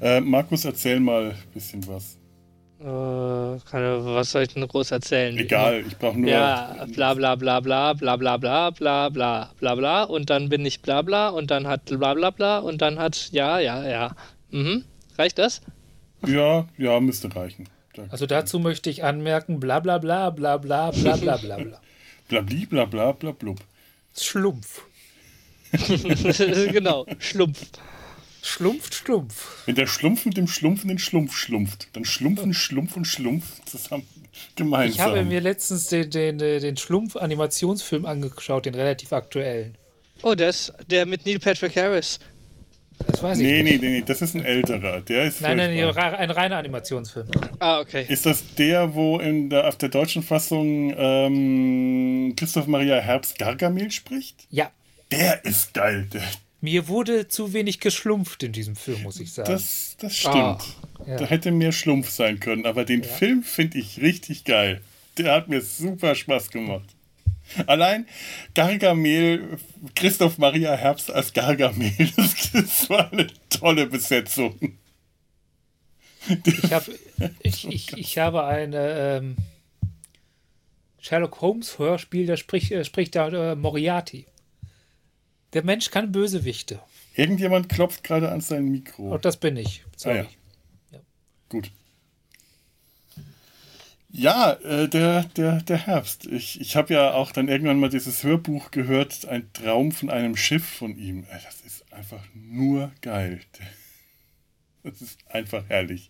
Äh, 0.00 0.20
Markus, 0.20 0.64
erzähl 0.64 1.00
mal 1.00 1.30
ein 1.30 1.52
bisschen 1.52 1.86
was. 1.86 2.18
Äh, 2.80 3.58
keine, 3.68 4.04
was 4.04 4.30
soll 4.30 4.42
ich 4.42 4.54
denn 4.54 4.66
groß 4.66 4.92
erzählen? 4.92 5.36
Egal, 5.36 5.84
ich 5.86 5.96
brauche 5.96 6.18
nur. 6.18 6.30
Ja, 6.30 6.86
bla 6.94 7.14
bla 7.14 7.34
bla 7.34 7.58
bla 7.60 7.92
bla 7.92 8.16
bla 8.16 8.36
bla 8.36 8.70
bla 8.70 9.08
bla 9.08 9.50
bla 9.58 9.74
bla 9.74 10.02
und 10.04 10.30
dann 10.30 10.48
bin 10.48 10.64
ich 10.64 10.80
bla 10.80 11.02
bla 11.02 11.28
und 11.30 11.50
dann 11.50 11.66
hat 11.66 11.86
bla 11.86 12.14
bla 12.14 12.30
bla 12.30 12.58
und 12.58 12.80
dann 12.80 12.98
hat 13.00 13.30
ja, 13.32 13.58
ja, 13.58 13.88
ja. 13.88 14.16
Mhm. 14.50 14.84
Reicht 15.16 15.38
das? 15.38 15.60
Ja, 16.26 16.68
ja, 16.76 17.00
müsste 17.00 17.34
reichen. 17.34 17.68
Also 18.10 18.26
dazu 18.26 18.60
möchte 18.60 18.90
ich 18.90 19.02
anmerken, 19.02 19.58
bla 19.58 19.80
bla 19.80 19.98
bla 19.98 20.30
bla 20.30 20.58
bla 20.58 20.92
bla 20.92 21.16
bla 21.16 21.36
bla 21.36 21.56
bla. 21.56 21.80
Blabli, 22.28 22.66
bla 22.66 22.84
bla 22.84 23.10
bla 23.10 23.32
blub. 23.32 23.58
Schlumpf. 24.16 24.82
genau, 26.72 27.06
Schlumpf. 27.18 27.66
Schlumpft, 28.42 28.94
Schlumpf. 28.94 29.66
Wenn 29.66 29.74
der 29.74 29.86
Schlumpf 29.86 30.24
mit 30.24 30.36
dem 30.36 30.46
schlumpfenden 30.46 30.98
Schlumpf 30.98 31.36
schlumpft, 31.36 31.88
dann 31.92 32.04
schlumpfen 32.04 32.54
Schlumpf 32.54 32.96
und 32.96 33.04
Schlumpf 33.04 33.44
zusammen 33.64 34.06
gemeinsam. 34.56 34.94
Ich 34.94 35.00
habe 35.00 35.24
mir 35.24 35.40
letztens 35.40 35.88
den, 35.88 36.10
den, 36.10 36.38
den 36.38 36.76
Schlumpf-Animationsfilm 36.76 38.06
angeschaut, 38.06 38.66
den 38.66 38.74
relativ 38.74 39.12
aktuellen. 39.12 39.76
Oh, 40.22 40.34
das, 40.34 40.72
der 40.90 41.06
mit 41.06 41.26
Neil 41.26 41.38
Patrick 41.38 41.76
Harris. 41.76 42.18
Das 43.06 43.22
weiß 43.22 43.38
nee, 43.38 43.58
ich 43.58 43.64
nee, 43.64 43.70
nicht. 43.70 43.82
nee, 43.82 43.90
nee, 43.90 44.04
das 44.04 44.22
ist 44.22 44.34
ein 44.34 44.44
älterer. 44.44 45.00
Der 45.02 45.24
ist 45.24 45.40
Nein, 45.40 45.56
nein, 45.56 45.70
nee, 45.70 45.84
ein 45.84 46.30
reiner 46.30 46.56
Animationsfilm. 46.56 47.28
Ah, 47.60 47.80
okay. 47.80 48.04
Ist 48.08 48.26
das 48.26 48.42
der, 48.56 48.94
wo 48.94 49.20
in 49.20 49.50
der, 49.50 49.68
auf 49.68 49.76
der 49.76 49.88
deutschen 49.88 50.22
Fassung 50.22 50.92
ähm, 50.96 52.34
Christoph 52.36 52.66
Maria 52.66 52.96
Herbst 52.96 53.38
Gargamel 53.38 53.90
spricht? 53.92 54.46
Ja. 54.50 54.70
Der 55.12 55.44
ist 55.44 55.74
geil. 55.74 56.08
Der, 56.12 56.22
Mir 56.60 56.88
wurde 56.88 57.28
zu 57.28 57.52
wenig 57.52 57.78
geschlumpft 57.78 58.42
in 58.42 58.52
diesem 58.52 58.74
Film, 58.74 59.02
muss 59.02 59.20
ich 59.20 59.32
sagen. 59.32 59.50
das, 59.50 59.96
das 59.98 60.16
stimmt. 60.16 60.34
Ah. 60.34 60.58
Ja. 61.06 61.16
Da 61.16 61.26
hätte 61.26 61.52
mehr 61.52 61.72
Schlumpf 61.72 62.10
sein 62.10 62.40
können, 62.40 62.66
aber 62.66 62.84
den 62.84 63.04
Film 63.04 63.42
finde 63.44 63.78
ich 63.78 64.00
richtig 64.00 64.44
geil. 64.44 64.82
Der 65.16 65.32
hat 65.32 65.48
mir 65.48 65.60
super 65.60 66.14
Spaß 66.14 66.50
gemacht. 66.50 66.88
Allein 67.66 68.06
Gargamel, 68.54 69.58
Christoph 69.94 70.38
Maria 70.38 70.74
Herbst 70.74 71.10
als 71.10 71.32
Gargamel, 71.32 71.92
das, 72.16 72.52
das 72.52 72.90
war 72.90 73.10
eine 73.12 73.28
tolle 73.48 73.86
Besetzung. 73.86 74.78
Ich, 76.44 76.72
hab, 76.72 76.86
ich, 77.42 77.66
ich, 77.68 77.92
ich 77.96 78.18
habe 78.18 78.44
eine 78.44 79.18
ähm, 79.18 79.36
Sherlock 80.98 81.40
Holmes 81.40 81.78
Hörspiel, 81.78 82.26
da 82.26 82.36
spricht, 82.36 82.70
äh, 82.72 82.84
spricht 82.84 83.14
da 83.14 83.52
äh, 83.52 83.54
Moriarty. 83.54 84.26
Der 85.52 85.64
Mensch 85.64 85.90
kann 85.90 86.12
Bösewichte. 86.12 86.80
Irgendjemand 87.14 87.68
klopft 87.68 88.04
gerade 88.04 88.30
an 88.30 88.40
sein 88.40 88.66
Mikro. 88.68 89.14
Und 89.14 89.24
das 89.24 89.38
bin 89.38 89.56
ich. 89.56 89.82
Ah, 89.86 89.90
Sorry. 89.96 90.26
ja. 90.92 91.00
Gut. 91.48 91.70
Ja, 94.10 94.52
äh, 94.52 94.88
der, 94.88 95.24
der, 95.24 95.60
der 95.62 95.86
Herbst. 95.86 96.26
Ich, 96.26 96.60
ich 96.60 96.76
habe 96.76 96.94
ja 96.94 97.12
auch 97.12 97.30
dann 97.32 97.48
irgendwann 97.48 97.78
mal 97.78 97.90
dieses 97.90 98.22
Hörbuch 98.22 98.70
gehört, 98.70 99.26
ein 99.26 99.52
Traum 99.52 99.92
von 99.92 100.10
einem 100.10 100.36
Schiff 100.36 100.66
von 100.66 100.96
ihm. 100.96 101.26
Das 101.30 101.60
ist 101.60 101.92
einfach 101.92 102.22
nur 102.34 102.92
geil. 103.00 103.40
Das 104.84 105.02
ist 105.02 105.18
einfach 105.28 105.68
herrlich. 105.68 106.08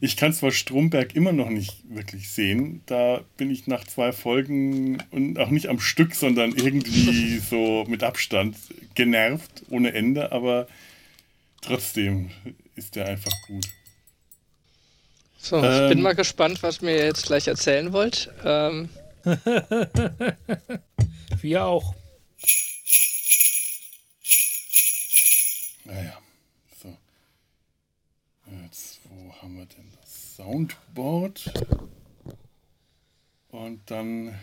Ich 0.00 0.16
kann 0.16 0.32
zwar 0.32 0.52
Stromberg 0.52 1.16
immer 1.16 1.32
noch 1.32 1.50
nicht 1.50 1.82
wirklich 1.88 2.30
sehen, 2.30 2.82
da 2.86 3.22
bin 3.36 3.50
ich 3.50 3.66
nach 3.66 3.84
zwei 3.84 4.12
Folgen 4.12 5.02
und 5.10 5.38
auch 5.38 5.50
nicht 5.50 5.66
am 5.68 5.80
Stück, 5.80 6.14
sondern 6.14 6.52
irgendwie 6.52 7.38
so 7.50 7.84
mit 7.88 8.02
Abstand 8.04 8.56
genervt, 8.94 9.64
ohne 9.68 9.92
Ende, 9.92 10.30
aber 10.32 10.68
trotzdem 11.60 12.30
ist 12.76 12.94
der 12.96 13.06
einfach 13.06 13.32
gut. 13.48 13.66
So, 15.38 15.58
ich 15.58 15.64
Ähm. 15.64 15.88
bin 15.88 16.02
mal 16.02 16.14
gespannt, 16.14 16.62
was 16.62 16.82
mir 16.82 16.96
jetzt 16.96 17.26
gleich 17.26 17.48
erzählen 17.48 17.92
wollt. 17.92 18.30
Ähm, 18.44 18.88
Wir 21.40 21.64
auch. 21.64 21.94
Naja, 25.84 26.18
so. 26.82 26.96
Jetzt, 28.64 29.00
wo 29.04 29.32
haben 29.40 29.56
wir 29.58 29.66
denn 29.66 29.90
das 30.00 30.29
Soundboard? 30.40 31.52
Und 33.50 33.90
dann 33.90 34.34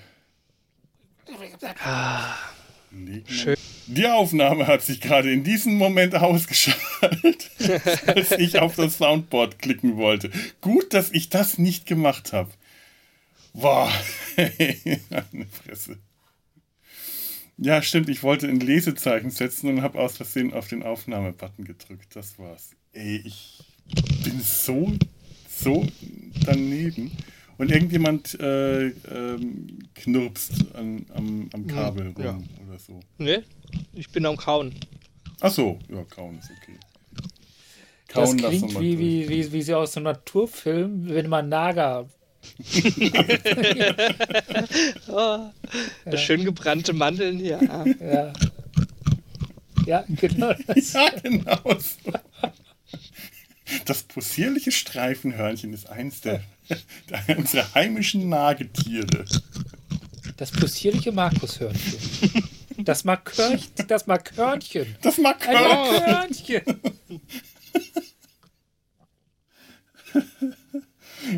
wir- 2.91 3.23
Schön. 3.27 3.57
Die 3.87 4.05
Aufnahme 4.05 4.67
hat 4.67 4.83
sich 4.83 5.01
gerade 5.01 5.31
in 5.31 5.43
diesem 5.43 5.75
Moment 5.75 6.13
ausgeschaltet, 6.15 7.49
als 8.05 8.31
ich 8.33 8.59
auf 8.59 8.75
das 8.75 8.97
Soundboard 8.97 9.57
klicken 9.59 9.97
wollte. 9.97 10.29
Gut, 10.61 10.93
dass 10.93 11.11
ich 11.11 11.29
das 11.29 11.57
nicht 11.57 11.85
gemacht 11.87 12.31
habe. 12.31 12.51
Boah, 13.53 13.91
eine 14.37 15.47
Fresse. 15.47 15.97
Ja, 17.57 17.81
stimmt, 17.81 18.09
ich 18.09 18.21
wollte 18.21 18.47
ein 18.47 18.59
Lesezeichen 18.59 19.31
setzen 19.31 19.67
und 19.69 19.81
habe 19.81 19.99
aus 19.99 20.17
Versehen 20.17 20.53
auf 20.53 20.67
den 20.67 20.83
Aufnahmebutton 20.83 21.65
gedrückt. 21.65 22.15
Das 22.15 22.37
war's. 22.37 22.69
Ey, 22.93 23.17
ich 23.25 23.63
bin 24.23 24.39
so, 24.41 24.93
so 25.57 25.85
daneben. 26.45 27.11
Und 27.57 27.71
irgendjemand 27.71 28.39
äh, 28.39 28.87
ähm, 28.87 29.79
knurpst 29.95 30.75
an, 30.75 31.05
am, 31.15 31.49
am 31.53 31.65
Kabel 31.65 32.09
rum 32.09 32.23
ja. 32.23 32.37
oder 32.67 32.77
so. 32.77 32.99
ne? 33.17 33.43
Ich 33.93 34.09
bin 34.09 34.27
am 34.27 34.37
Kauen. 34.37 34.75
Ach 35.39 35.51
so, 35.51 35.79
ja, 35.89 36.03
kauen 36.03 36.37
ist 36.37 36.51
okay. 36.51 36.77
Das 38.07 38.29
Kauen 38.29 38.37
lassen 38.39 38.67
klingt 38.67 38.79
wie, 38.79 38.99
wie, 38.99 39.29
wie, 39.29 39.51
wie 39.51 39.61
sie 39.63 39.73
aus 39.73 39.97
einem 39.97 40.03
Naturfilm, 40.05 41.09
wenn 41.09 41.29
man 41.29 41.49
Naga. 41.49 42.05
Oh, 45.09 45.49
das 46.05 46.21
schön 46.21 46.43
gebrannte 46.43 46.93
Mandeln 46.93 47.39
hier. 47.39 47.59
Ah. 47.69 47.85
Ja. 47.99 48.33
Ja, 49.87 50.03
genau. 50.07 50.53
Das. 50.67 50.93
Ja, 50.93 51.09
genau 51.23 51.59
so. 51.65 52.11
Das 53.87 54.03
possierliche 54.03 54.73
Streifenhörnchen 54.73 55.73
ist 55.73 55.89
eins 55.89 56.19
der, 56.19 56.43
der 57.09 57.37
unserer 57.37 57.73
heimischen 57.73 58.27
Nagetiere. 58.27 59.23
Das 60.35 60.51
possierliche 60.51 61.13
Markushörnchen. 61.13 62.43
Das 62.79 63.05
Markörnchen. 63.05 63.87
Das 63.87 64.05
Markörnchen. 64.05 64.95
Das 65.01 65.17
Markörnchen. 65.17 66.61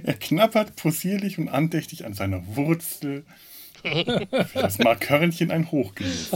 Er 0.03 0.13
knappert 0.13 0.75
possierlich 0.75 1.39
und 1.39 1.49
andächtig 1.49 2.05
an 2.05 2.13
seiner 2.13 2.55
Wurzel. 2.55 3.25
Für 3.81 4.27
das 4.53 4.77
Markörnchen 4.77 5.49
ein 5.51 5.71
Hochgenuss. 5.71 6.29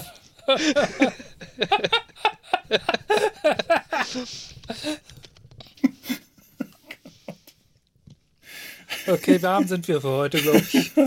Okay, 9.07 9.41
warm 9.41 9.67
sind 9.67 9.87
wir 9.87 10.01
für 10.01 10.09
heute, 10.09 10.41
glaube 10.41 10.63
ich. 10.71 10.91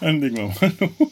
Dann 0.00 0.20
legen 0.20 0.36
wir 0.36 0.46
mal 0.48 0.72
los. 0.80 1.10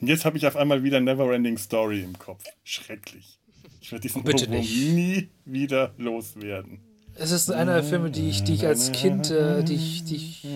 Und 0.00 0.08
jetzt 0.08 0.24
habe 0.24 0.36
ich 0.36 0.46
auf 0.46 0.56
einmal 0.56 0.82
wieder 0.82 1.00
Neverending 1.00 1.58
Story 1.58 2.02
im 2.02 2.18
Kopf. 2.18 2.42
Schrecklich. 2.64 3.38
Ich 3.80 3.92
werde 3.92 4.02
diesen 4.02 4.24
Bitte 4.24 4.46
Ohrwurm 4.46 4.58
nicht. 4.60 4.76
nie 4.76 5.28
wieder 5.44 5.92
loswerden. 5.96 6.80
Es 7.14 7.30
ist 7.30 7.50
einer 7.52 7.74
der 7.74 7.84
Filme, 7.84 8.10
die 8.10 8.30
ich, 8.30 8.42
die 8.42 8.54
ich 8.54 8.66
als 8.66 8.90
Kind, 8.92 9.30
äh, 9.30 9.62
die 9.62 9.74
ich, 9.74 10.02
die 10.04 10.16
ich, 10.16 10.46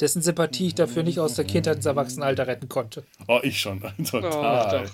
dessen 0.00 0.22
Sympathie 0.22 0.68
ich 0.68 0.74
dafür 0.74 1.02
nicht 1.02 1.18
aus 1.18 1.34
der 1.34 1.44
Kindheit 1.44 1.76
ins 1.76 1.86
Erwachsenenalter 1.86 2.46
retten 2.46 2.68
konnte. 2.68 3.04
Oh, 3.26 3.40
ich 3.42 3.60
schon. 3.60 3.82
Oh, 3.98 4.02
Total. 4.04 4.84
doch. 4.86 4.92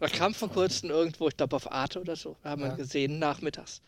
Da 0.00 0.08
kam 0.08 0.34
vor 0.34 0.48
kurzem 0.48 0.90
irgendwo, 0.90 1.28
ich 1.28 1.36
glaube 1.36 1.54
auf 1.56 1.70
Arte 1.70 2.00
oder 2.00 2.16
so, 2.16 2.36
haben 2.42 2.62
wir 2.62 2.68
Ja. 2.68 2.74
gesehen, 2.76 3.18
nachmittags. 3.18 3.82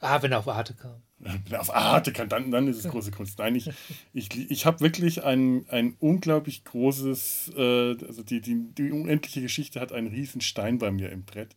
Ah, 0.00 0.22
wenn 0.22 0.30
er 0.30 0.38
auf 0.38 0.48
Arte 0.48 0.74
kam. 0.74 1.02
Wenn 1.18 1.42
er 1.50 1.60
auf 1.60 1.74
Arte 1.74 2.12
kann, 2.12 2.28
dann, 2.28 2.52
dann 2.52 2.68
ist 2.68 2.76
es 2.84 2.88
große 2.88 3.10
Kunst. 3.10 3.40
Nein, 3.40 3.56
ich, 3.56 3.68
ich, 4.14 4.28
ich 4.50 4.66
habe 4.66 4.78
wirklich 4.80 5.24
ein, 5.24 5.66
ein 5.68 5.96
unglaublich 5.98 6.62
großes, 6.64 7.50
äh, 7.56 7.96
also 8.06 8.22
die, 8.22 8.40
die, 8.40 8.54
die 8.78 8.92
unendliche 8.92 9.40
Geschichte 9.42 9.80
hat 9.80 9.90
einen 9.90 10.06
riesen 10.06 10.40
Stein 10.40 10.78
bei 10.78 10.92
mir 10.92 11.10
im 11.10 11.24
Brett. 11.24 11.56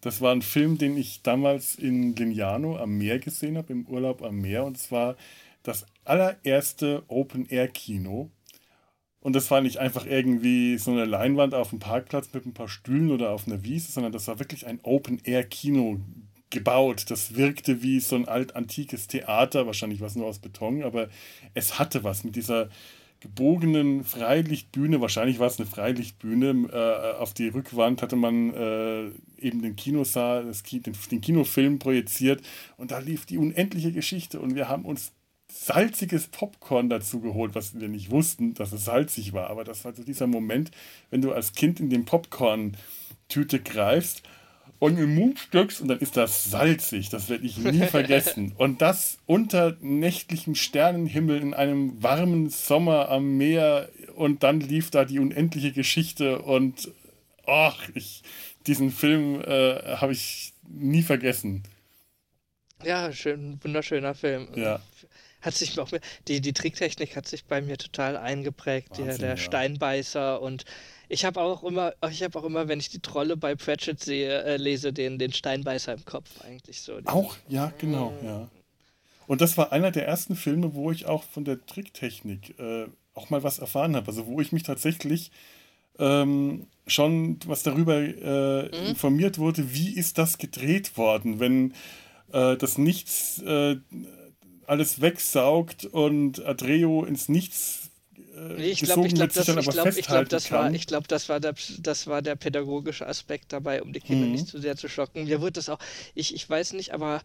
Das 0.00 0.20
war 0.20 0.32
ein 0.32 0.42
Film, 0.42 0.78
den 0.78 0.96
ich 0.96 1.22
damals 1.22 1.76
in 1.76 2.16
Lignano 2.16 2.76
am 2.76 2.98
Meer 2.98 3.20
gesehen 3.20 3.56
habe, 3.56 3.72
im 3.72 3.86
Urlaub 3.86 4.22
am 4.22 4.36
Meer. 4.40 4.64
Und 4.64 4.76
es 4.76 4.90
war 4.90 5.16
das 5.62 5.86
allererste 6.04 7.04
Open-Air-Kino. 7.06 8.30
Und 9.26 9.32
das 9.32 9.50
war 9.50 9.60
nicht 9.60 9.78
einfach 9.78 10.06
irgendwie 10.06 10.78
so 10.78 10.92
eine 10.92 11.04
Leinwand 11.04 11.52
auf 11.52 11.70
dem 11.70 11.80
Parkplatz 11.80 12.32
mit 12.32 12.46
ein 12.46 12.54
paar 12.54 12.68
Stühlen 12.68 13.10
oder 13.10 13.30
auf 13.30 13.48
einer 13.48 13.64
Wiese, 13.64 13.90
sondern 13.90 14.12
das 14.12 14.28
war 14.28 14.38
wirklich 14.38 14.68
ein 14.68 14.78
Open-Air-Kino 14.84 15.98
gebaut. 16.50 17.06
Das 17.08 17.34
wirkte 17.34 17.82
wie 17.82 17.98
so 17.98 18.14
ein 18.14 18.28
alt 18.28 18.54
antikes 18.54 19.08
Theater, 19.08 19.66
wahrscheinlich 19.66 20.00
was 20.00 20.14
nur 20.14 20.26
aus 20.26 20.38
Beton, 20.38 20.84
aber 20.84 21.08
es 21.54 21.76
hatte 21.76 22.04
was 22.04 22.22
mit 22.22 22.36
dieser 22.36 22.68
gebogenen 23.18 24.04
Freilichtbühne, 24.04 25.00
wahrscheinlich 25.00 25.40
war 25.40 25.48
es 25.48 25.58
eine 25.58 25.68
Freilichtbühne, 25.68 26.68
äh, 26.72 27.20
auf 27.20 27.34
die 27.34 27.48
Rückwand 27.48 28.02
hatte 28.02 28.14
man 28.14 28.54
äh, 28.54 29.06
eben 29.38 29.60
den 29.60 29.74
Kinosaal, 29.74 30.44
das, 30.44 30.62
den, 30.62 30.94
den 31.10 31.20
Kinofilm 31.20 31.80
projiziert. 31.80 32.42
Und 32.76 32.92
da 32.92 33.00
lief 33.00 33.26
die 33.26 33.38
unendliche 33.38 33.90
Geschichte. 33.90 34.38
Und 34.38 34.54
wir 34.54 34.68
haben 34.68 34.84
uns 34.84 35.10
salziges 35.50 36.28
Popcorn 36.28 36.88
dazu 36.88 37.20
geholt, 37.20 37.54
was 37.54 37.78
wir 37.78 37.88
nicht 37.88 38.10
wussten, 38.10 38.54
dass 38.54 38.72
es 38.72 38.84
salzig 38.84 39.32
war. 39.32 39.50
Aber 39.50 39.64
das 39.64 39.84
war 39.84 39.94
so 39.94 40.02
dieser 40.02 40.26
Moment, 40.26 40.70
wenn 41.10 41.22
du 41.22 41.32
als 41.32 41.52
Kind 41.52 41.80
in 41.80 41.90
den 41.90 42.04
Popcorn-Tüte 42.04 43.60
greifst 43.60 44.22
und 44.78 44.98
im 44.98 45.14
Mund 45.14 45.38
steckst 45.38 45.80
und 45.80 45.88
dann 45.88 45.98
ist 45.98 46.16
das 46.16 46.50
salzig. 46.50 47.08
Das 47.08 47.28
werde 47.28 47.46
ich 47.46 47.58
nie 47.58 47.86
vergessen. 47.86 48.52
Und 48.56 48.82
das 48.82 49.18
unter 49.26 49.76
nächtlichem 49.80 50.54
Sternenhimmel 50.54 51.40
in 51.40 51.54
einem 51.54 52.02
warmen 52.02 52.50
Sommer 52.50 53.08
am 53.08 53.36
Meer 53.36 53.88
und 54.16 54.42
dann 54.42 54.60
lief 54.60 54.90
da 54.90 55.04
die 55.04 55.18
unendliche 55.18 55.72
Geschichte 55.72 56.40
und 56.40 56.90
ach, 57.46 57.88
ich, 57.94 58.22
diesen 58.66 58.90
Film 58.90 59.40
äh, 59.40 59.96
habe 59.96 60.12
ich 60.12 60.52
nie 60.68 61.02
vergessen. 61.02 61.62
Ja, 62.84 63.10
schön, 63.12 63.58
wunderschöner 63.62 64.14
Film. 64.14 64.48
Ja 64.54 64.80
hat 65.46 65.54
sich 65.54 65.78
auch 65.78 65.90
die, 66.28 66.40
die 66.40 66.52
Tricktechnik 66.52 67.16
hat 67.16 67.26
sich 67.26 67.44
bei 67.44 67.62
mir 67.62 67.78
total 67.78 68.16
eingeprägt, 68.16 68.90
Wahnsinn, 68.90 69.06
der, 69.06 69.18
der 69.18 69.28
ja. 69.30 69.36
Steinbeißer 69.36 70.42
und 70.42 70.64
ich 71.08 71.24
habe 71.24 71.40
auch 71.40 71.62
immer, 71.62 71.94
ich 72.10 72.22
habe 72.22 72.38
auch 72.38 72.44
immer, 72.44 72.66
wenn 72.68 72.80
ich 72.80 72.88
die 72.88 72.98
Trolle 72.98 73.36
bei 73.36 73.54
Pratchett 73.54 74.02
sehe, 74.02 74.42
äh, 74.42 74.56
lese, 74.56 74.92
den, 74.92 75.18
den 75.18 75.32
Steinbeißer 75.32 75.92
im 75.94 76.04
Kopf 76.04 76.28
eigentlich 76.44 76.82
so. 76.82 76.98
Auch, 77.04 77.36
ja, 77.48 77.72
genau, 77.78 78.10
mm. 78.10 78.26
ja. 78.26 78.48
Und 79.28 79.40
das 79.40 79.56
war 79.56 79.72
einer 79.72 79.90
der 79.90 80.06
ersten 80.06 80.36
Filme, 80.36 80.74
wo 80.74 80.90
ich 80.90 81.06
auch 81.06 81.22
von 81.22 81.44
der 81.44 81.64
Tricktechnik 81.66 82.58
äh, 82.58 82.86
auch 83.14 83.30
mal 83.30 83.42
was 83.42 83.58
erfahren 83.58 83.96
habe. 83.96 84.08
Also 84.08 84.26
wo 84.26 84.40
ich 84.40 84.52
mich 84.52 84.62
tatsächlich 84.62 85.30
ähm, 85.98 86.66
schon 86.86 87.38
was 87.46 87.62
darüber 87.62 87.96
äh, 87.96 88.64
mhm. 88.64 88.86
informiert 88.88 89.38
wurde, 89.38 89.74
wie 89.74 89.94
ist 89.94 90.18
das 90.18 90.38
gedreht 90.38 90.96
worden, 90.96 91.40
wenn 91.40 91.74
äh, 92.32 92.56
das 92.56 92.78
nichts 92.78 93.42
äh, 93.42 93.76
alles 94.66 95.00
wegsaugt 95.00 95.84
und 95.84 96.44
Adreo 96.44 97.04
ins 97.04 97.28
Nichts 97.28 97.90
äh, 98.36 98.70
ich 98.70 98.80
glaube, 98.80 99.06
ich 99.06 99.14
glaube, 99.14 99.32
das, 99.32 99.48
ich 99.48 99.68
glaub, 99.68 99.86
ich 99.96 100.06
glaub, 100.06 100.28
das 100.28 100.50
war, 100.50 100.72
ich 100.72 100.86
glaube, 100.86 101.08
das 101.08 101.28
war 101.28 101.40
der, 101.40 101.54
das 101.78 102.06
war 102.06 102.22
der 102.22 102.36
pädagogische 102.36 103.06
Aspekt 103.06 103.52
dabei, 103.52 103.82
um 103.82 103.92
die 103.92 104.00
Kinder 104.00 104.26
mhm. 104.26 104.32
nicht 104.32 104.48
zu 104.48 104.60
sehr 104.60 104.76
zu 104.76 104.88
schocken. 104.88 105.24
Mir 105.24 105.40
wird 105.40 105.56
das 105.56 105.68
auch, 105.68 105.78
ich, 106.14 106.34
ich 106.34 106.48
weiß 106.48 106.74
nicht, 106.74 106.92
aber 106.92 107.22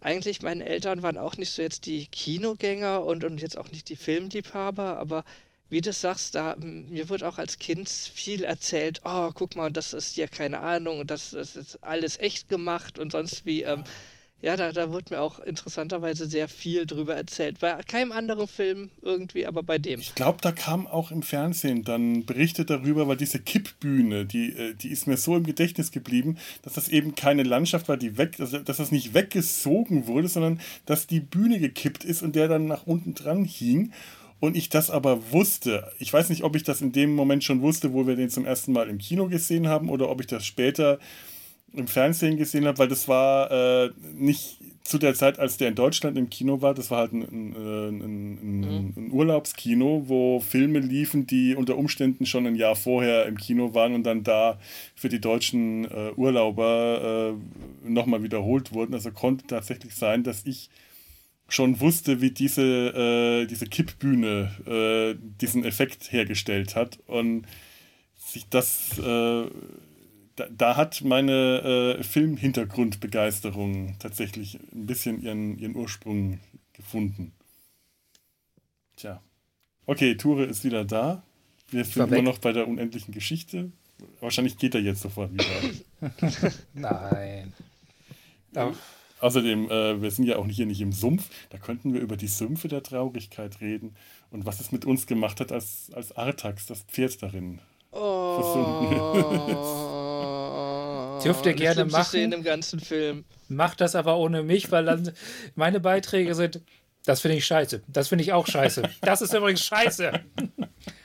eigentlich 0.00 0.42
meine 0.42 0.64
Eltern 0.64 1.02
waren 1.02 1.18
auch 1.18 1.36
nicht 1.36 1.50
so 1.50 1.62
jetzt 1.62 1.86
die 1.86 2.06
Kinogänger 2.06 3.04
und, 3.04 3.24
und 3.24 3.40
jetzt 3.40 3.58
auch 3.58 3.70
nicht 3.70 3.88
die 3.88 3.96
Filmliebhaber, 3.96 4.98
aber 4.98 5.24
wie 5.70 5.80
du 5.80 5.92
sagst, 5.92 6.34
da, 6.34 6.56
mir 6.58 7.08
wird 7.10 7.22
auch 7.22 7.36
als 7.36 7.58
Kind 7.58 7.88
viel 7.88 8.42
erzählt, 8.44 9.02
oh, 9.04 9.30
guck 9.34 9.54
mal, 9.54 9.70
das 9.70 9.92
ist 9.92 10.16
ja 10.16 10.26
keine 10.26 10.60
Ahnung, 10.60 11.06
das, 11.06 11.32
das 11.32 11.56
ist 11.56 11.82
alles 11.82 12.18
echt 12.18 12.48
gemacht 12.48 12.98
und 12.98 13.12
sonst 13.12 13.44
wie. 13.44 13.62
Ähm, 13.62 13.80
ja, 13.80 13.84
da, 14.56 14.70
da 14.70 14.92
wird 14.92 15.10
mir 15.10 15.20
auch 15.20 15.40
interessanterweise 15.40 16.28
sehr 16.28 16.46
viel 16.46 16.86
drüber 16.86 17.16
erzählt. 17.16 17.58
Bei 17.58 17.74
keinem 17.82 18.12
anderen 18.12 18.46
Film 18.46 18.90
irgendwie, 19.02 19.46
aber 19.46 19.64
bei 19.64 19.78
dem. 19.78 19.98
Ich 19.98 20.14
glaube, 20.14 20.38
da 20.40 20.52
kam 20.52 20.86
auch 20.86 21.10
im 21.10 21.22
Fernsehen 21.22 21.82
dann 21.82 22.24
berichtet 22.24 22.70
darüber, 22.70 23.08
weil 23.08 23.16
diese 23.16 23.40
Kippbühne, 23.40 24.26
die, 24.26 24.52
äh, 24.52 24.74
die 24.74 24.90
ist 24.90 25.08
mir 25.08 25.16
so 25.16 25.36
im 25.36 25.42
Gedächtnis 25.42 25.90
geblieben, 25.90 26.38
dass 26.62 26.74
das 26.74 26.88
eben 26.88 27.16
keine 27.16 27.42
Landschaft 27.42 27.88
war, 27.88 27.96
die 27.96 28.16
weg, 28.16 28.36
also, 28.38 28.58
dass 28.58 28.76
das 28.76 28.92
nicht 28.92 29.12
weggesogen 29.12 30.06
wurde, 30.06 30.28
sondern 30.28 30.60
dass 30.86 31.08
die 31.08 31.20
Bühne 31.20 31.58
gekippt 31.58 32.04
ist 32.04 32.22
und 32.22 32.36
der 32.36 32.46
dann 32.46 32.66
nach 32.66 32.86
unten 32.86 33.14
dran 33.14 33.44
hing. 33.44 33.92
Und 34.40 34.56
ich 34.56 34.68
das 34.68 34.88
aber 34.88 35.32
wusste. 35.32 35.90
Ich 35.98 36.12
weiß 36.12 36.28
nicht, 36.28 36.44
ob 36.44 36.54
ich 36.54 36.62
das 36.62 36.80
in 36.80 36.92
dem 36.92 37.12
Moment 37.12 37.42
schon 37.42 37.60
wusste, 37.60 37.92
wo 37.92 38.06
wir 38.06 38.14
den 38.14 38.30
zum 38.30 38.44
ersten 38.44 38.70
Mal 38.70 38.88
im 38.88 38.98
Kino 38.98 39.26
gesehen 39.26 39.66
haben, 39.66 39.88
oder 39.88 40.08
ob 40.08 40.20
ich 40.20 40.28
das 40.28 40.46
später 40.46 41.00
im 41.72 41.86
Fernsehen 41.86 42.36
gesehen 42.36 42.66
habe, 42.66 42.78
weil 42.78 42.88
das 42.88 43.08
war 43.08 43.50
äh, 43.50 43.90
nicht 44.14 44.58
zu 44.88 44.98
der 44.98 45.14
Zeit, 45.14 45.38
als 45.38 45.58
der 45.58 45.68
in 45.68 45.74
Deutschland 45.74 46.16
im 46.16 46.30
Kino 46.30 46.62
war, 46.62 46.72
das 46.72 46.90
war 46.90 47.00
halt 47.00 47.12
ein, 47.12 47.22
ein, 47.22 48.00
ein, 48.00 48.60
mhm. 48.60 48.94
ein, 48.96 49.12
Urlaubskino, 49.12 50.04
wo 50.06 50.40
Filme 50.40 50.78
liefen, 50.78 51.26
die 51.26 51.54
unter 51.54 51.76
Umständen 51.76 52.24
schon 52.24 52.46
ein 52.46 52.56
Jahr 52.56 52.74
vorher 52.74 53.26
im 53.26 53.36
Kino 53.36 53.74
waren 53.74 53.94
und 53.94 54.04
dann 54.04 54.24
da 54.24 54.58
für 54.94 55.10
die 55.10 55.20
deutschen 55.20 55.84
äh, 55.84 56.12
Urlauber 56.16 57.34
äh, 57.84 57.88
nochmal 57.88 58.22
wiederholt 58.22 58.72
wurden. 58.72 58.94
Also 58.94 59.10
konnte 59.10 59.46
tatsächlich 59.46 59.94
sein, 59.94 60.24
dass 60.24 60.46
ich 60.46 60.70
schon 61.48 61.80
wusste, 61.80 62.22
wie 62.22 62.30
diese, 62.30 63.42
äh, 63.42 63.46
diese 63.46 63.66
Kippbühne 63.66 64.50
äh, 64.66 65.18
diesen 65.40 65.64
Effekt 65.64 66.12
hergestellt 66.12 66.76
hat 66.76 66.98
und 67.06 67.46
sich 68.16 68.48
das 68.48 68.98
äh, 68.98 69.46
da, 70.38 70.46
da, 70.50 70.76
hat 70.76 71.02
meine 71.02 71.96
äh, 71.98 72.02
Filmhintergrundbegeisterung 72.02 73.96
tatsächlich 73.98 74.58
ein 74.72 74.86
bisschen 74.86 75.20
ihren, 75.20 75.58
ihren 75.58 75.74
Ursprung 75.74 76.38
gefunden. 76.72 77.32
Tja. 78.96 79.20
Okay, 79.86 80.16
Ture 80.16 80.44
ist 80.44 80.64
wieder 80.64 80.84
da. 80.84 81.22
Wir 81.70 81.84
sind 81.84 82.12
immer 82.12 82.22
noch 82.22 82.38
bei 82.38 82.52
der 82.52 82.68
unendlichen 82.68 83.12
Geschichte. 83.12 83.72
Wahrscheinlich 84.20 84.56
geht 84.58 84.74
er 84.74 84.80
jetzt 84.80 85.02
sofort 85.02 85.32
wieder. 85.32 85.44
Nein. 86.74 87.52
Ja. 88.54 88.72
Außerdem, 89.20 89.68
äh, 89.68 90.00
wir 90.00 90.10
sind 90.12 90.26
ja 90.26 90.36
auch 90.36 90.46
hier 90.46 90.66
nicht 90.66 90.80
im 90.80 90.92
Sumpf. 90.92 91.28
Da 91.50 91.58
könnten 91.58 91.92
wir 91.92 92.00
über 92.00 92.16
die 92.16 92.28
Sümpfe 92.28 92.68
der 92.68 92.84
Traurigkeit 92.84 93.60
reden 93.60 93.96
und 94.30 94.46
was 94.46 94.60
es 94.60 94.70
mit 94.70 94.84
uns 94.84 95.06
gemacht 95.06 95.40
hat, 95.40 95.50
als, 95.50 95.90
als 95.92 96.16
Artax 96.16 96.66
das 96.66 96.82
Pferd 96.82 97.20
darin 97.22 97.58
oh. 97.90 98.40
versunken 98.40 99.48
ist. 99.48 99.84
Dürft 101.22 101.46
ihr 101.46 101.54
gerne 101.54 101.84
machen. 101.84 102.32
Im 102.32 102.42
ganzen 102.42 102.80
Film. 102.80 103.24
Macht 103.48 103.80
das 103.80 103.94
aber 103.94 104.18
ohne 104.18 104.42
mich, 104.42 104.70
weil 104.70 104.84
dann 104.84 105.12
meine 105.54 105.80
Beiträge 105.80 106.34
sind, 106.34 106.60
das 107.04 107.20
finde 107.20 107.38
ich 107.38 107.46
scheiße. 107.46 107.82
Das 107.88 108.08
finde 108.08 108.24
ich 108.24 108.32
auch 108.32 108.46
scheiße. 108.46 108.82
Das 109.00 109.22
ist 109.22 109.32
übrigens 109.32 109.64
scheiße. 109.64 110.12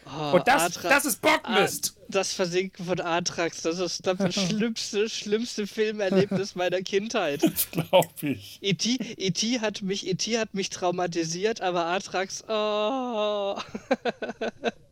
Oh, 0.05 0.35
Und 0.35 0.47
das, 0.47 0.73
das 0.73 1.05
ist 1.05 1.21
Bockmist. 1.21 1.95
das 2.07 2.33
Versinken 2.33 2.85
von 2.85 2.99
Atrax, 2.99 3.61
das 3.63 3.79
ist 3.79 4.05
das 4.05 4.33
schlimmste, 4.35 5.09
schlimmste 5.09 5.65
Filmerlebnis 5.65 6.55
meiner 6.55 6.81
Kindheit. 6.81 7.41
Das 7.53 7.71
glaube 7.71 8.09
ich. 8.21 8.59
E.T. 8.61 8.97
E 9.17 9.59
hat, 9.59 9.81
mich, 9.81 10.07
e 10.07 10.37
hat 10.37 10.53
mich 10.53 10.69
traumatisiert, 10.69 11.61
aber 11.61 11.85
Atrax, 11.85 12.43
oh. 12.47 13.57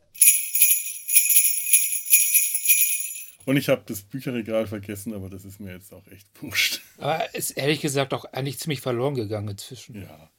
Und 3.45 3.57
ich 3.57 3.69
habe 3.69 3.81
das 3.85 4.01
Bücherregal 4.01 4.67
vergessen, 4.67 5.13
aber 5.13 5.29
das 5.29 5.45
ist 5.45 5.59
mir 5.59 5.73
jetzt 5.73 5.93
auch 5.93 6.05
echt 6.07 6.27
wurscht. 6.41 6.81
Aber 6.97 7.33
ist 7.33 7.51
ehrlich 7.51 7.81
gesagt 7.81 8.13
auch 8.13 8.25
eigentlich 8.25 8.59
ziemlich 8.59 8.81
verloren 8.81 9.15
gegangen 9.15 9.49
inzwischen. 9.49 10.01
Ja. 10.01 10.29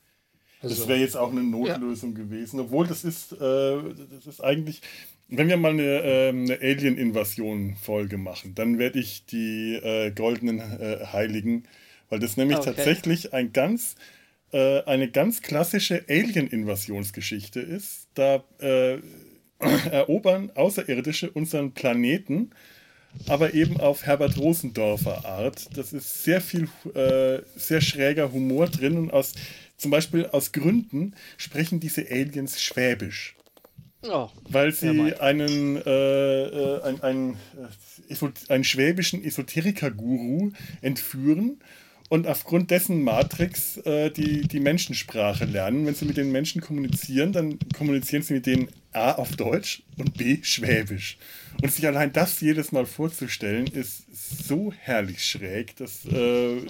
Also, 0.63 0.77
das 0.77 0.89
wäre 0.89 1.01
jetzt 1.01 1.17
auch 1.17 1.33
eine 1.33 1.43
Notlösung 1.43 2.13
ja. 2.13 2.23
gewesen. 2.23 2.61
Obwohl 2.61 2.87
das 2.87 3.05
ist, 3.05 3.33
äh, 3.33 3.37
das 3.37 4.27
ist 4.27 4.41
eigentlich, 4.41 4.81
wenn 5.29 5.49
wir 5.49 5.57
mal 5.57 5.73
eine, 5.73 5.83
äh, 5.83 6.29
eine 6.29 6.59
Alien-Invasion-Folge 6.61 8.17
machen, 8.17 8.55
dann 8.55 8.79
werde 8.79 9.01
ich 9.01 9.27
die 9.27 9.75
äh, 9.75 10.13
goldenen 10.13 10.61
äh, 10.61 11.07
Heiligen, 11.13 11.65
weil 12.09 12.21
das 12.21 12.37
nämlich 12.37 12.59
okay. 12.59 12.75
tatsächlich 12.75 13.35
ein 13.35 13.53
ganz, 13.53 13.97
äh, 14.53 14.83
eine 14.85 15.11
ganz 15.11 15.43
klassische 15.43 16.05
Alien-Invasionsgeschichte 16.09 17.61
ist. 17.61 18.07
Da 18.15 18.45
äh, 18.61 18.99
erobern 19.91 20.53
Außerirdische 20.55 21.31
unseren 21.31 21.73
Planeten 21.73 22.51
aber 23.29 23.55
eben 23.55 23.79
auf 23.81 24.05
Herbert 24.05 24.39
Rosendorfer 24.39 25.25
Art. 25.25 25.77
Das 25.77 25.93
ist 25.93 26.25
sehr 26.25 26.41
viel, 26.41 26.69
äh, 26.95 27.43
sehr 27.57 27.81
schräger 27.81 28.33
Humor 28.33 28.67
drin 28.67 28.97
und 28.97 29.13
aus, 29.13 29.35
zum 29.77 29.91
Beispiel 29.91 30.27
aus 30.27 30.53
Gründen 30.53 31.15
sprechen 31.37 31.81
diese 31.81 32.07
Aliens 32.11 32.61
Schwäbisch. 32.61 33.37
Oh, 34.05 34.29
weil 34.49 34.73
sie 34.73 35.15
einen, 35.21 35.77
äh, 35.77 36.43
äh, 36.45 36.83
ein, 36.83 37.03
ein, 37.03 37.37
äh, 38.09 38.53
einen 38.53 38.65
schwäbischen 38.65 39.23
Esoteriker-Guru 39.23 40.51
entführen 40.81 41.61
und 42.09 42.27
aufgrund 42.27 42.73
dessen 42.73 43.03
Matrix 43.05 43.77
äh, 43.79 44.11
die, 44.11 44.49
die 44.49 44.59
Menschensprache 44.59 45.45
lernen. 45.45 45.87
Wenn 45.87 45.95
sie 45.95 46.05
mit 46.05 46.17
den 46.17 46.33
Menschen 46.33 46.61
kommunizieren, 46.61 47.33
dann 47.33 47.59
kommunizieren 47.77 48.23
sie 48.23 48.35
mit 48.35 48.47
denen 48.47 48.69
A 48.93 49.13
auf 49.13 49.37
Deutsch 49.37 49.83
und 49.97 50.17
B 50.17 50.43
Schwäbisch. 50.43 51.19
Und 51.63 51.73
sich 51.73 51.87
allein 51.87 52.13
das 52.13 52.41
jedes 52.41 52.73
Mal 52.73 52.87
vorzustellen, 52.87 53.67
ist 53.67 54.05
so 54.47 54.73
herrlich 54.73 55.25
schräg, 55.25 55.77
dass 55.77 56.05
äh, 56.07 56.61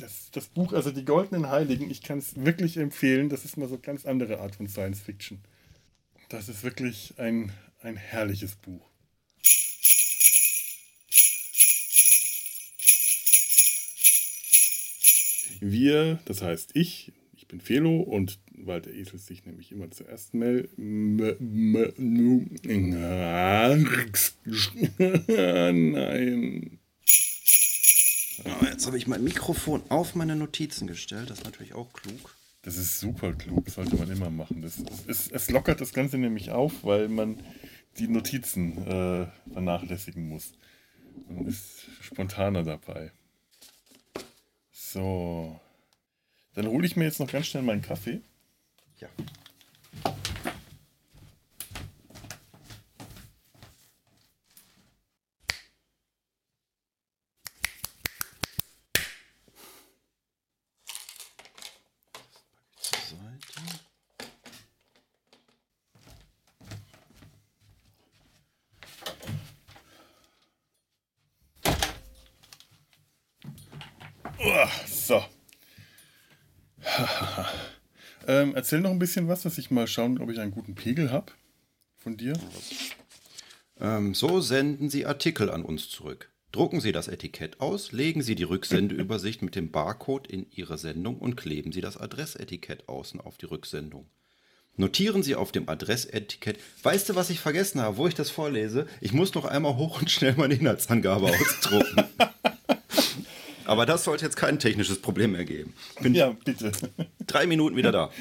das, 0.00 0.30
das 0.32 0.46
Buch, 0.48 0.72
also 0.72 0.90
die 0.90 1.04
Goldenen 1.04 1.48
Heiligen, 1.48 1.90
ich 1.90 2.02
kann 2.02 2.18
es 2.18 2.34
wirklich 2.36 2.76
empfehlen. 2.76 3.28
Das 3.28 3.44
ist 3.44 3.56
mal 3.56 3.68
so 3.68 3.78
ganz 3.78 4.04
andere 4.04 4.40
Art 4.40 4.56
von 4.56 4.68
Science 4.68 5.00
Fiction. 5.00 5.40
Das 6.28 6.48
ist 6.48 6.64
wirklich 6.64 7.14
ein, 7.18 7.52
ein 7.80 7.96
herrliches 7.96 8.56
Buch. 8.56 8.88
Wir, 15.60 16.18
das 16.24 16.42
heißt 16.42 16.70
ich 16.74 17.12
bin 17.52 17.60
Felo 17.60 18.00
und 18.00 18.40
weil 18.56 18.80
der 18.80 18.94
Esel 18.94 19.18
sich 19.18 19.44
nämlich 19.44 19.72
immer 19.72 19.90
zuerst 19.90 20.32
meldet. 20.32 20.70
Nein. 20.78 22.38
Oh, 28.44 28.64
jetzt 28.64 28.86
habe 28.86 28.96
ich 28.96 29.06
mein 29.06 29.22
Mikrofon 29.22 29.82
auf 29.90 30.14
meine 30.14 30.34
Notizen 30.34 30.86
gestellt. 30.86 31.28
Das 31.28 31.40
ist 31.40 31.44
natürlich 31.44 31.74
auch 31.74 31.92
klug. 31.92 32.34
Das 32.62 32.78
ist 32.78 33.00
super 33.00 33.34
klug, 33.34 33.66
das 33.66 33.74
sollte 33.74 33.96
man 33.96 34.10
immer 34.10 34.30
machen. 34.30 34.62
Das, 34.62 34.82
es, 35.06 35.30
es 35.30 35.50
lockert 35.50 35.82
das 35.82 35.92
Ganze 35.92 36.16
nämlich 36.16 36.52
auf, 36.52 36.84
weil 36.84 37.08
man 37.08 37.38
die 37.98 38.08
Notizen 38.08 38.78
äh, 38.78 39.26
vernachlässigen 39.52 40.26
muss. 40.26 40.54
Man 41.28 41.46
ist 41.46 41.86
spontaner 42.00 42.62
dabei. 42.62 43.12
So. 44.70 45.60
Dann 46.54 46.66
hole 46.66 46.86
ich 46.86 46.96
mir 46.96 47.04
jetzt 47.04 47.18
noch 47.18 47.30
ganz 47.30 47.46
schnell 47.46 47.62
meinen 47.62 47.82
Kaffee. 47.82 48.20
Ja. 49.00 49.08
So. 74.86 75.22
ähm, 78.26 78.54
erzähl 78.54 78.80
noch 78.80 78.90
ein 78.90 78.98
bisschen 78.98 79.28
was, 79.28 79.42
dass 79.42 79.58
ich 79.58 79.70
mal 79.70 79.86
schauen, 79.86 80.20
ob 80.20 80.30
ich 80.30 80.40
einen 80.40 80.52
guten 80.52 80.74
Pegel 80.74 81.10
habe 81.10 81.32
von 81.98 82.16
dir. 82.16 82.34
Ähm, 83.80 84.14
so 84.14 84.40
senden 84.40 84.90
Sie 84.90 85.06
Artikel 85.06 85.50
an 85.50 85.64
uns 85.64 85.88
zurück. 85.88 86.30
Drucken 86.52 86.80
Sie 86.80 86.92
das 86.92 87.08
Etikett 87.08 87.60
aus, 87.60 87.92
legen 87.92 88.22
Sie 88.22 88.34
die 88.34 88.42
Rücksendeübersicht 88.42 89.40
mit 89.40 89.56
dem 89.56 89.70
Barcode 89.70 90.26
in 90.26 90.46
Ihre 90.50 90.76
Sendung 90.76 91.18
und 91.18 91.36
kleben 91.36 91.72
Sie 91.72 91.80
das 91.80 91.96
Adressetikett 91.96 92.88
außen 92.88 93.20
auf 93.20 93.38
die 93.38 93.46
Rücksendung. 93.46 94.06
Notieren 94.76 95.22
Sie 95.22 95.34
auf 95.34 95.52
dem 95.52 95.68
Adressetikett. 95.68 96.58
Weißt 96.82 97.08
du, 97.08 97.14
was 97.14 97.30
ich 97.30 97.40
vergessen 97.40 97.80
habe, 97.80 97.96
wo 97.96 98.06
ich 98.06 98.14
das 98.14 98.30
vorlese? 98.30 98.86
Ich 99.00 99.12
muss 99.12 99.34
noch 99.34 99.44
einmal 99.44 99.76
hoch 99.76 100.00
und 100.00 100.10
schnell 100.10 100.34
meine 100.36 100.54
Inhaltsangabe 100.54 101.26
ausdrucken. 101.40 102.04
Aber 103.72 103.86
das 103.86 104.04
sollte 104.04 104.26
jetzt 104.26 104.36
kein 104.36 104.58
technisches 104.58 105.00
Problem 105.00 105.32
mehr 105.32 105.46
geben. 105.46 105.72
Bin 106.02 106.14
ja, 106.14 106.36
bitte. 106.44 106.72
Drei 107.26 107.46
Minuten 107.46 107.76
wieder 107.76 107.92
da. 107.92 108.10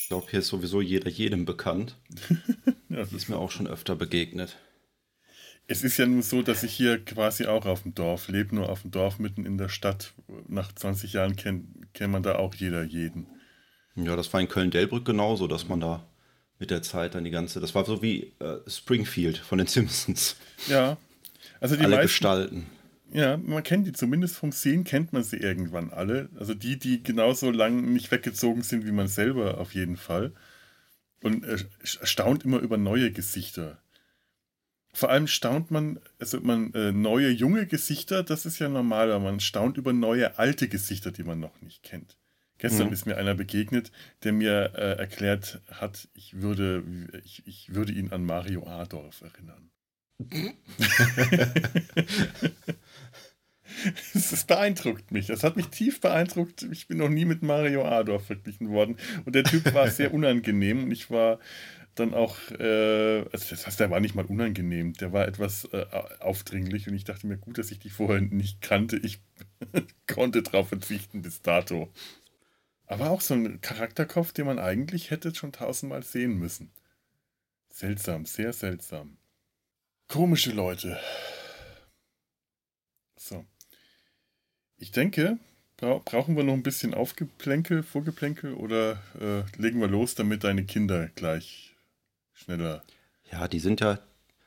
Ich 0.00 0.10
glaube, 0.10 0.26
hier 0.30 0.38
ist 0.38 0.48
sowieso 0.48 0.80
jeder 0.80 1.10
jedem 1.10 1.44
bekannt. 1.44 1.94
ja, 2.88 2.96
das 2.96 3.12
ist 3.12 3.28
mir 3.28 3.36
auch 3.36 3.50
schon 3.50 3.66
öfter 3.66 3.94
begegnet. 3.94 4.56
Es 5.66 5.84
ist 5.84 5.98
ja 5.98 6.06
nur 6.06 6.22
so, 6.22 6.40
dass 6.40 6.62
ich 6.62 6.72
hier 6.72 7.04
quasi 7.04 7.44
auch 7.44 7.66
auf 7.66 7.82
dem 7.82 7.94
Dorf 7.94 8.28
lebe, 8.28 8.54
nur 8.54 8.70
auf 8.70 8.80
dem 8.80 8.90
Dorf 8.90 9.18
mitten 9.18 9.44
in 9.44 9.58
der 9.58 9.68
Stadt. 9.68 10.14
Nach 10.46 10.72
20 10.74 11.12
Jahren 11.12 11.36
kennt, 11.36 11.92
kennt 11.92 12.10
man 12.10 12.22
da 12.22 12.36
auch 12.36 12.54
jeder 12.54 12.84
jeden. 12.84 13.26
Ja, 13.96 14.16
das 14.16 14.32
war 14.32 14.40
in 14.40 14.48
Köln-Delbrück 14.48 15.04
genauso, 15.04 15.46
dass 15.46 15.68
man 15.68 15.80
da 15.80 16.06
mit 16.58 16.70
der 16.70 16.80
Zeit 16.80 17.14
dann 17.14 17.24
die 17.24 17.30
ganze. 17.30 17.60
Das 17.60 17.74
war 17.74 17.84
so 17.84 18.00
wie 18.00 18.32
äh, 18.38 18.58
Springfield 18.66 19.36
von 19.36 19.58
den 19.58 19.66
Simpsons. 19.66 20.36
Ja. 20.68 20.96
Also 21.60 21.76
die 21.76 21.82
Alle 21.82 21.96
meisten, 21.96 22.06
Gestalten. 22.08 22.66
Ja, 23.10 23.38
man 23.38 23.62
kennt 23.62 23.86
die, 23.86 23.92
zumindest 23.92 24.36
vom 24.36 24.52
Sehen 24.52 24.84
kennt 24.84 25.12
man 25.12 25.22
sie 25.22 25.38
irgendwann 25.38 25.90
alle. 25.90 26.28
Also 26.38 26.54
die, 26.54 26.78
die 26.78 27.02
genauso 27.02 27.50
lang 27.50 27.92
nicht 27.92 28.10
weggezogen 28.10 28.62
sind 28.62 28.86
wie 28.86 28.92
man 28.92 29.08
selber 29.08 29.58
auf 29.58 29.74
jeden 29.74 29.96
Fall. 29.96 30.32
Und 31.22 31.44
erstaunt 31.44 32.44
immer 32.44 32.58
über 32.58 32.76
neue 32.76 33.10
Gesichter. 33.10 33.78
Vor 34.92 35.10
allem 35.10 35.26
staunt 35.26 35.70
man, 35.70 35.98
also 36.18 36.40
man, 36.40 36.72
äh, 36.74 36.92
neue 36.92 37.30
junge 37.30 37.66
Gesichter, 37.66 38.22
das 38.22 38.46
ist 38.46 38.58
ja 38.58 38.68
normal, 38.68 39.10
aber 39.10 39.24
man 39.24 39.40
staunt 39.40 39.76
über 39.76 39.92
neue 39.92 40.38
alte 40.38 40.68
Gesichter, 40.68 41.10
die 41.10 41.24
man 41.24 41.40
noch 41.40 41.60
nicht 41.60 41.82
kennt. 41.82 42.16
Gestern 42.58 42.88
mhm. 42.88 42.92
ist 42.92 43.06
mir 43.06 43.16
einer 43.16 43.34
begegnet, 43.34 43.92
der 44.24 44.32
mir 44.32 44.72
äh, 44.74 44.98
erklärt 44.98 45.60
hat, 45.70 46.08
ich 46.14 46.40
würde, 46.40 46.82
ich, 47.24 47.46
ich 47.46 47.74
würde 47.74 47.92
ihn 47.92 48.10
an 48.10 48.24
Mario 48.24 48.66
Adorf 48.66 49.22
erinnern. 49.22 49.70
Das 54.14 54.44
beeindruckt 54.44 55.10
mich. 55.10 55.26
Das 55.26 55.44
hat 55.44 55.56
mich 55.56 55.68
tief 55.68 56.00
beeindruckt. 56.00 56.62
Ich 56.70 56.88
bin 56.88 56.98
noch 56.98 57.08
nie 57.08 57.24
mit 57.24 57.42
Mario 57.42 57.84
Adorf 57.84 58.26
verglichen 58.26 58.70
worden. 58.70 58.96
Und 59.24 59.34
der 59.34 59.44
Typ 59.44 59.72
war 59.74 59.90
sehr 59.90 60.12
unangenehm. 60.14 60.84
Und 60.84 60.90
ich 60.90 61.10
war 61.10 61.38
dann 61.94 62.14
auch, 62.14 62.36
äh, 62.52 63.24
also 63.32 63.50
das 63.50 63.66
heißt, 63.66 63.80
der 63.80 63.90
war 63.90 64.00
nicht 64.00 64.14
mal 64.14 64.24
unangenehm. 64.24 64.92
Der 64.94 65.12
war 65.12 65.26
etwas 65.26 65.64
äh, 65.72 65.86
aufdringlich. 66.20 66.88
Und 66.88 66.94
ich 66.94 67.04
dachte 67.04 67.26
mir, 67.26 67.38
gut, 67.38 67.58
dass 67.58 67.70
ich 67.70 67.78
die 67.78 67.90
vorher 67.90 68.20
nicht 68.20 68.60
kannte. 68.60 68.96
Ich 68.96 69.20
konnte 70.06 70.42
darauf 70.42 70.68
verzichten 70.68 71.22
bis 71.22 71.42
dato. 71.42 71.92
Aber 72.86 73.10
auch 73.10 73.20
so 73.20 73.34
ein 73.34 73.60
Charakterkopf, 73.60 74.32
den 74.32 74.46
man 74.46 74.58
eigentlich 74.58 75.10
hätte 75.10 75.34
schon 75.34 75.52
tausendmal 75.52 76.02
sehen 76.02 76.38
müssen. 76.38 76.70
Seltsam, 77.68 78.24
sehr 78.24 78.52
seltsam. 78.52 79.18
Komische 80.08 80.52
Leute. 80.52 80.98
So. 83.16 83.44
Ich 84.78 84.92
denke, 84.92 85.38
bra 85.76 86.00
brauchen 86.04 86.36
wir 86.36 86.44
noch 86.44 86.52
ein 86.52 86.62
bisschen 86.62 86.94
Aufgeplänkel, 86.94 87.82
Vorgeplänkel 87.82 88.54
oder 88.54 89.02
äh, 89.20 89.42
legen 89.60 89.80
wir 89.80 89.88
los, 89.88 90.14
damit 90.14 90.44
deine 90.44 90.64
Kinder 90.64 91.08
gleich 91.14 91.74
schneller. 92.32 92.84
Ja, 93.30 93.48
die 93.48 93.60
sind 93.60 93.80
ja. 93.80 93.98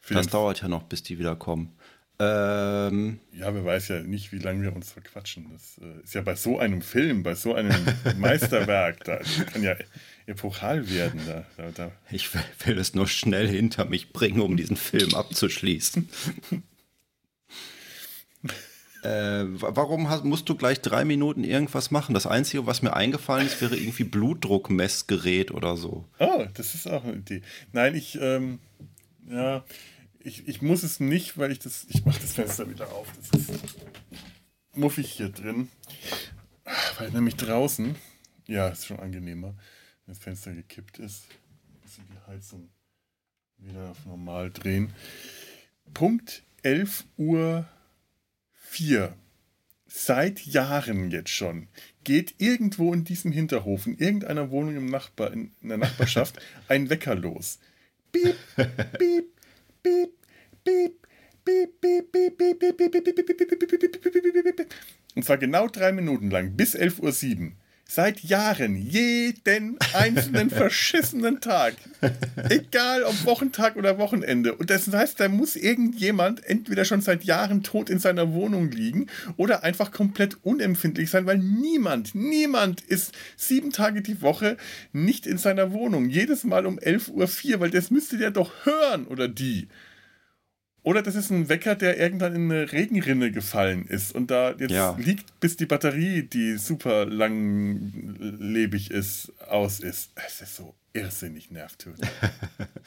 Das 0.09 0.27
dauert 0.27 0.61
ja 0.61 0.67
noch, 0.67 0.83
bis 0.83 1.03
die 1.03 1.19
wieder 1.19 1.35
kommen. 1.35 1.77
Ähm, 2.17 3.19
ja, 3.33 3.53
wer 3.53 3.65
weiß 3.65 3.89
ja 3.89 4.01
nicht, 4.01 4.31
wie 4.31 4.39
lange 4.39 4.63
wir 4.63 4.75
uns 4.75 4.91
verquatschen. 4.91 5.47
Das 5.51 5.79
äh, 5.79 6.03
ist 6.03 6.13
ja 6.13 6.21
bei 6.21 6.35
so 6.35 6.59
einem 6.59 6.81
Film, 6.81 7.23
bei 7.23 7.35
so 7.35 7.53
einem 7.53 7.75
Meisterwerk, 8.17 9.03
da 9.03 9.19
kann 9.51 9.63
ja 9.63 9.75
epochal 10.27 10.89
werden. 10.89 11.19
Da, 11.25 11.45
da, 11.57 11.71
da. 11.71 11.91
Ich 12.09 12.33
will, 12.33 12.43
will 12.65 12.77
es 12.77 12.93
nur 12.93 13.07
schnell 13.07 13.47
hinter 13.47 13.85
mich 13.85 14.13
bringen, 14.13 14.41
um 14.41 14.55
diesen 14.55 14.77
Film 14.77 15.13
abzuschließen. 15.15 16.09
Äh, 19.03 19.45
warum 19.59 20.09
hast, 20.09 20.23
musst 20.23 20.47
du 20.47 20.55
gleich 20.55 20.81
drei 20.81 21.05
Minuten 21.05 21.43
irgendwas 21.43 21.89
machen? 21.89 22.13
Das 22.13 22.27
Einzige, 22.27 22.67
was 22.67 22.83
mir 22.83 22.93
eingefallen 22.93 23.47
ist, 23.47 23.59
wäre 23.59 23.75
irgendwie 23.75 24.03
Blutdruckmessgerät 24.03 25.51
oder 25.51 25.75
so. 25.75 26.05
Oh, 26.19 26.45
das 26.53 26.75
ist 26.75 26.87
auch 26.87 27.03
eine 27.03 27.13
Idee. 27.13 27.41
Nein, 27.71 27.95
ich, 27.95 28.19
ähm, 28.21 28.59
ja, 29.27 29.63
ich, 30.19 30.47
ich 30.47 30.61
muss 30.61 30.83
es 30.83 30.99
nicht, 30.99 31.37
weil 31.37 31.51
ich 31.51 31.59
das, 31.59 31.87
ich 31.89 32.05
mache 32.05 32.19
das 32.21 32.33
Fenster 32.33 32.69
wieder 32.69 32.91
auf. 32.91 33.07
Das 33.31 33.39
ist 33.39 33.59
muffig 34.75 35.11
hier 35.11 35.29
drin. 35.29 35.69
Weil 36.99 37.09
nämlich 37.11 37.35
draußen, 37.35 37.95
ja, 38.47 38.67
ist 38.67 38.85
schon 38.85 38.99
angenehmer, 38.99 39.55
wenn 40.05 40.13
das 40.13 40.19
Fenster 40.19 40.53
gekippt 40.53 40.99
ist. 40.99 41.25
Müssen 41.81 42.05
die 42.11 42.31
Heizung 42.31 42.69
wieder 43.57 43.89
auf 43.89 44.05
normal 44.05 44.51
drehen. 44.51 44.93
Punkt 45.93 46.43
11 46.63 47.05
Uhr 47.17 47.65
4 48.71 49.13
seit 49.85 50.45
Jahren 50.45 51.11
jetzt 51.11 51.31
schon 51.31 51.67
geht 52.05 52.35
irgendwo 52.37 52.93
in 52.93 53.03
diesem 53.03 53.33
Hinterhof, 53.33 53.85
in 53.85 53.97
irgendeiner 53.97 54.49
Wohnung 54.49 54.77
im 54.77 54.85
Nachbar, 54.85 55.33
in, 55.33 55.51
in 55.61 55.69
der 55.69 55.77
Nachbarschaft, 55.77 56.41
ein 56.69 56.89
Wecker 56.89 57.15
los. 57.15 57.59
Piep, 58.13 58.37
piep, 58.97 59.27
piep, 59.83 60.13
piep, 60.63 60.93
piep, 61.43 61.81
piep, 61.81 62.11
piep, 62.11 62.37
piep, 62.37 62.59
piep, 62.59 62.79
piep, 62.79 63.01
piep, 63.59 64.33
piep, 64.33 64.55
piep, 64.55 64.73
Und 65.15 65.25
zwar 65.25 65.37
genau 65.37 65.67
drei 65.67 65.91
Minuten 65.91 66.31
lang, 66.31 66.55
bis 66.55 66.73
11.07 66.73 67.41
Uhr. 67.41 67.51
Seit 67.93 68.23
Jahren, 68.23 68.77
jeden 68.77 69.77
einzelnen 69.91 70.49
verschissenen 70.49 71.41
Tag. 71.41 71.73
Egal 72.47 73.03
ob 73.03 73.25
Wochentag 73.25 73.75
oder 73.75 73.97
Wochenende. 73.97 74.55
Und 74.55 74.69
das 74.69 74.89
heißt, 74.89 75.19
da 75.19 75.27
muss 75.27 75.57
irgendjemand 75.57 76.41
entweder 76.45 76.85
schon 76.85 77.01
seit 77.01 77.25
Jahren 77.25 77.63
tot 77.63 77.89
in 77.89 77.99
seiner 77.99 78.31
Wohnung 78.31 78.71
liegen 78.71 79.07
oder 79.35 79.65
einfach 79.65 79.91
komplett 79.91 80.37
unempfindlich 80.41 81.09
sein, 81.09 81.25
weil 81.25 81.39
niemand, 81.39 82.15
niemand 82.15 82.79
ist 82.79 83.11
sieben 83.35 83.71
Tage 83.71 84.01
die 84.01 84.21
Woche 84.21 84.55
nicht 84.93 85.27
in 85.27 85.37
seiner 85.37 85.73
Wohnung. 85.73 86.07
Jedes 86.07 86.45
Mal 86.45 86.65
um 86.67 86.79
11.04 86.79 87.55
Uhr, 87.55 87.59
weil 87.59 87.71
das 87.71 87.91
müsste 87.91 88.17
der 88.17 88.31
doch 88.31 88.53
hören 88.63 89.05
oder 89.05 89.27
die. 89.27 89.67
Oder 90.83 91.03
das 91.03 91.15
ist 91.15 91.29
ein 91.29 91.47
Wecker, 91.47 91.75
der 91.75 91.99
irgendwann 91.99 92.35
in 92.35 92.51
eine 92.51 92.71
Regenrinne 92.71 93.31
gefallen 93.31 93.85
ist 93.85 94.15
und 94.15 94.31
da 94.31 94.51
jetzt 94.51 94.71
ja. 94.71 94.95
liegt, 94.97 95.39
bis 95.39 95.55
die 95.55 95.67
Batterie, 95.67 96.23
die 96.23 96.57
super 96.57 97.05
langlebig 97.05 98.89
ist, 98.89 99.31
aus 99.47 99.79
ist. 99.79 100.11
Es 100.15 100.41
ist 100.41 100.55
so 100.55 100.73
irrsinnig 100.93 101.51
nervtötend. 101.51 102.09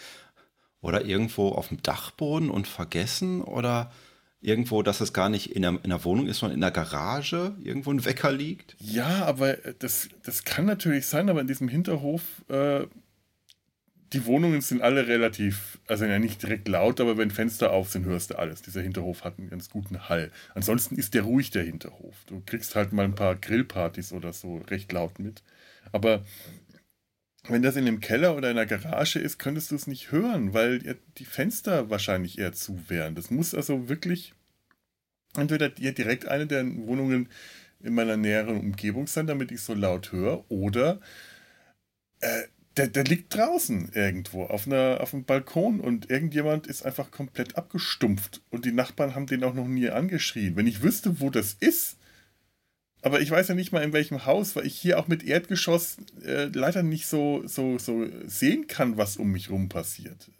oder 0.80 1.04
irgendwo 1.04 1.50
auf 1.50 1.68
dem 1.68 1.82
Dachboden 1.82 2.50
und 2.50 2.66
vergessen 2.66 3.42
oder 3.42 3.92
irgendwo, 4.40 4.82
dass 4.82 5.00
es 5.00 5.12
gar 5.12 5.28
nicht 5.28 5.54
in 5.54 5.64
einer, 5.64 5.78
in 5.78 5.90
einer 5.90 6.04
Wohnung 6.04 6.26
ist, 6.26 6.38
sondern 6.38 6.56
in 6.56 6.60
der 6.60 6.72
Garage 6.72 7.54
irgendwo 7.62 7.92
ein 7.92 8.04
Wecker 8.04 8.30
liegt? 8.30 8.76
Ja, 8.78 9.24
aber 9.24 9.54
das, 9.78 10.08
das 10.22 10.44
kann 10.44 10.66
natürlich 10.66 11.06
sein, 11.06 11.30
aber 11.30 11.40
in 11.40 11.46
diesem 11.46 11.68
Hinterhof, 11.68 12.22
äh, 12.48 12.86
die 14.14 14.26
Wohnungen 14.26 14.60
sind 14.60 14.80
alle 14.80 15.08
relativ, 15.08 15.80
also 15.88 16.04
ja 16.04 16.20
nicht 16.20 16.40
direkt 16.40 16.68
laut, 16.68 17.00
aber 17.00 17.18
wenn 17.18 17.32
Fenster 17.32 17.72
auf 17.72 17.90
sind, 17.90 18.04
hörst 18.04 18.30
du 18.30 18.38
alles. 18.38 18.62
Dieser 18.62 18.80
Hinterhof 18.80 19.24
hat 19.24 19.38
einen 19.38 19.50
ganz 19.50 19.68
guten 19.68 20.08
Hall. 20.08 20.30
Ansonsten 20.54 20.94
ist 20.94 21.14
der 21.14 21.22
ruhig, 21.22 21.50
der 21.50 21.64
Hinterhof. 21.64 22.14
Du 22.26 22.40
kriegst 22.46 22.76
halt 22.76 22.92
mal 22.92 23.04
ein 23.04 23.16
paar 23.16 23.34
Grillpartys 23.34 24.12
oder 24.12 24.32
so 24.32 24.58
recht 24.58 24.92
laut 24.92 25.18
mit. 25.18 25.42
Aber 25.90 26.24
wenn 27.48 27.62
das 27.62 27.74
in 27.74 27.88
einem 27.88 27.98
Keller 27.98 28.36
oder 28.36 28.52
in 28.52 28.56
einer 28.56 28.66
Garage 28.66 29.18
ist, 29.18 29.38
könntest 29.38 29.72
du 29.72 29.74
es 29.74 29.88
nicht 29.88 30.12
hören, 30.12 30.54
weil 30.54 30.96
die 31.18 31.24
Fenster 31.24 31.90
wahrscheinlich 31.90 32.38
eher 32.38 32.52
zu 32.52 32.88
wären. 32.88 33.16
Das 33.16 33.32
muss 33.32 33.52
also 33.52 33.88
wirklich 33.88 34.32
entweder 35.36 35.68
direkt 35.68 36.28
eine 36.28 36.46
der 36.46 36.64
Wohnungen 36.64 37.28
in 37.80 37.94
meiner 37.94 38.16
näheren 38.16 38.60
Umgebung 38.60 39.08
sein, 39.08 39.26
damit 39.26 39.50
ich 39.50 39.60
so 39.60 39.74
laut 39.74 40.12
höre, 40.12 40.48
oder 40.50 41.00
äh, 42.20 42.44
der, 42.76 42.88
der 42.88 43.04
liegt 43.04 43.34
draußen 43.34 43.90
irgendwo 43.92 44.44
auf, 44.44 44.66
einer, 44.66 44.98
auf 45.00 45.14
einem 45.14 45.24
Balkon 45.24 45.80
und 45.80 46.10
irgendjemand 46.10 46.66
ist 46.66 46.84
einfach 46.84 47.10
komplett 47.10 47.56
abgestumpft 47.56 48.42
und 48.50 48.64
die 48.64 48.72
Nachbarn 48.72 49.14
haben 49.14 49.26
den 49.26 49.44
auch 49.44 49.54
noch 49.54 49.68
nie 49.68 49.90
angeschrien. 49.90 50.56
Wenn 50.56 50.66
ich 50.66 50.82
wüsste, 50.82 51.20
wo 51.20 51.30
das 51.30 51.56
ist, 51.60 51.96
aber 53.02 53.20
ich 53.20 53.30
weiß 53.30 53.48
ja 53.48 53.54
nicht 53.54 53.70
mal 53.70 53.82
in 53.82 53.92
welchem 53.92 54.24
Haus, 54.24 54.56
weil 54.56 54.66
ich 54.66 54.74
hier 54.74 54.98
auch 54.98 55.08
mit 55.08 55.22
Erdgeschoss 55.22 55.98
äh, 56.24 56.46
leider 56.46 56.82
nicht 56.82 57.06
so, 57.06 57.46
so, 57.46 57.78
so 57.78 58.06
sehen 58.26 58.66
kann, 58.66 58.96
was 58.96 59.18
um 59.18 59.30
mich 59.30 59.50
rum 59.50 59.68
passiert. 59.68 60.30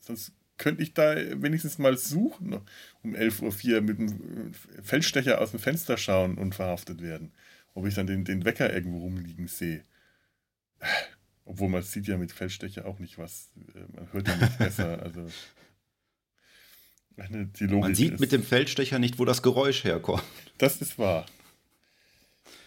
Sonst 0.00 0.32
könnte 0.56 0.82
ich 0.82 0.94
da 0.94 1.14
wenigstens 1.42 1.78
mal 1.78 1.96
suchen, 1.98 2.60
um 3.02 3.14
11.04 3.14 3.74
Uhr 3.74 3.80
mit 3.82 3.98
dem 3.98 4.52
Feldstecher 4.82 5.40
aus 5.40 5.50
dem 5.50 5.60
Fenster 5.60 5.96
schauen 5.96 6.38
und 6.38 6.54
verhaftet 6.54 7.02
werden. 7.02 7.32
Ob 7.74 7.86
ich 7.86 7.94
dann 7.94 8.06
den, 8.06 8.24
den 8.24 8.44
Wecker 8.44 8.72
irgendwo 8.72 9.00
rumliegen 9.00 9.48
sehe. 9.48 9.84
Obwohl 11.44 11.68
man 11.68 11.82
sieht 11.82 12.06
ja 12.06 12.16
mit 12.16 12.32
Feldstecher 12.32 12.86
auch 12.86 12.98
nicht 12.98 13.18
was. 13.18 13.50
Äh, 13.74 13.80
man 13.94 14.12
hört 14.12 14.28
ja 14.28 14.36
nicht 14.36 14.58
besser. 14.58 15.02
Also, 15.02 15.28
man 17.16 17.94
sieht 17.94 18.14
ist, 18.14 18.20
mit 18.20 18.32
dem 18.32 18.42
Feldstecher 18.42 18.98
nicht, 18.98 19.20
wo 19.20 19.24
das 19.24 19.40
Geräusch 19.40 19.84
herkommt. 19.84 20.24
Das 20.58 20.80
ist 20.82 20.98
wahr. 20.98 21.26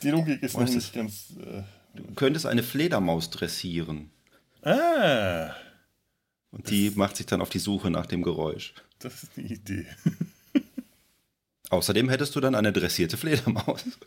Die 0.04 0.10
Logik 0.10 0.42
ist 0.42 0.58
noch 0.58 0.70
nicht 0.70 0.94
ganz. 0.94 1.34
Äh, 1.38 1.64
du 1.96 2.14
könntest 2.16 2.46
eine 2.46 2.64
Fledermaus 2.64 3.30
dressieren. 3.30 4.10
Ah. 4.62 5.54
Und 6.52 6.70
die 6.70 6.92
macht 6.92 7.18
sich 7.18 7.26
dann 7.26 7.42
auf 7.42 7.50
die 7.50 7.60
Suche 7.60 7.90
nach 7.90 8.06
dem 8.06 8.24
Geräusch. 8.24 8.74
Das 9.00 9.24
ist 9.24 9.32
eine 9.38 9.48
Idee. 9.48 9.86
Außerdem 11.70 12.10
hättest 12.10 12.36
du 12.36 12.40
dann 12.40 12.56
eine 12.56 12.72
dressierte 12.72 13.18
Fledermaus. 13.18 13.84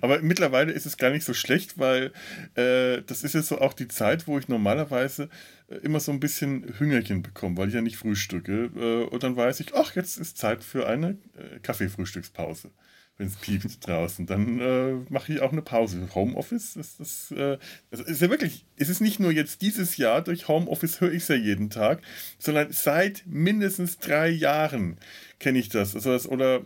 Aber 0.00 0.20
mittlerweile 0.20 0.72
ist 0.72 0.86
es 0.86 0.96
gar 0.96 1.10
nicht 1.10 1.24
so 1.24 1.34
schlecht, 1.34 1.78
weil 1.78 2.12
äh, 2.54 3.02
das 3.06 3.24
ist 3.24 3.34
jetzt 3.34 3.48
so 3.48 3.60
auch 3.60 3.74
die 3.74 3.88
Zeit, 3.88 4.26
wo 4.26 4.38
ich 4.38 4.48
normalerweise 4.48 5.28
äh, 5.68 5.76
immer 5.76 6.00
so 6.00 6.12
ein 6.12 6.20
bisschen 6.20 6.74
Hüngerchen 6.78 7.22
bekomme, 7.22 7.56
weil 7.56 7.68
ich 7.68 7.74
ja 7.74 7.82
nicht 7.82 7.96
frühstücke. 7.96 8.70
Äh, 8.76 9.04
und 9.04 9.22
dann 9.22 9.36
weiß 9.36 9.60
ich, 9.60 9.74
ach, 9.74 9.94
jetzt 9.96 10.18
ist 10.18 10.38
Zeit 10.38 10.64
für 10.64 10.86
eine 10.86 11.18
äh, 11.36 11.58
Kaffeefrühstückspause 11.62 12.70
wenn 13.18 13.26
es 13.26 13.36
piept 13.36 13.86
draußen, 13.86 14.26
dann 14.26 14.60
äh, 14.60 14.92
mache 15.10 15.32
ich 15.32 15.40
auch 15.40 15.50
eine 15.50 15.60
Pause. 15.60 16.08
Homeoffice, 16.14 16.74
das, 16.74 16.96
das, 16.96 17.30
äh, 17.32 17.58
das 17.90 18.00
ist 18.00 18.22
ja 18.22 18.30
wirklich, 18.30 18.64
es 18.76 18.88
ist 18.88 19.00
nicht 19.00 19.18
nur 19.18 19.32
jetzt 19.32 19.60
dieses 19.60 19.96
Jahr, 19.96 20.22
durch 20.22 20.46
Homeoffice 20.46 21.00
höre 21.00 21.12
ich 21.12 21.24
es 21.24 21.28
ja 21.28 21.34
jeden 21.34 21.68
Tag, 21.68 22.00
sondern 22.38 22.70
seit 22.70 23.24
mindestens 23.26 23.98
drei 23.98 24.28
Jahren 24.28 24.98
kenne 25.40 25.58
ich 25.58 25.68
das. 25.68 25.96
Also 25.96 26.12
das 26.12 26.28
oder 26.28 26.62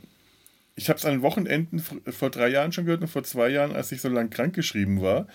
ich 0.75 0.89
habe 0.89 0.99
es 0.99 1.05
an 1.05 1.23
Wochenenden 1.23 1.81
vor 1.81 2.31
drei 2.31 2.49
Jahren 2.49 2.73
schon 2.73 2.85
gehört 2.85 3.03
und 3.03 3.09
vor 3.09 3.25
zwei 3.25 3.49
Jahren, 3.49 3.73
als 3.73 3.93
ich 3.93 4.01
so 4.01 4.09
lang 4.09 4.31
krankgeschrieben 4.31 5.03
war, 5.03 5.27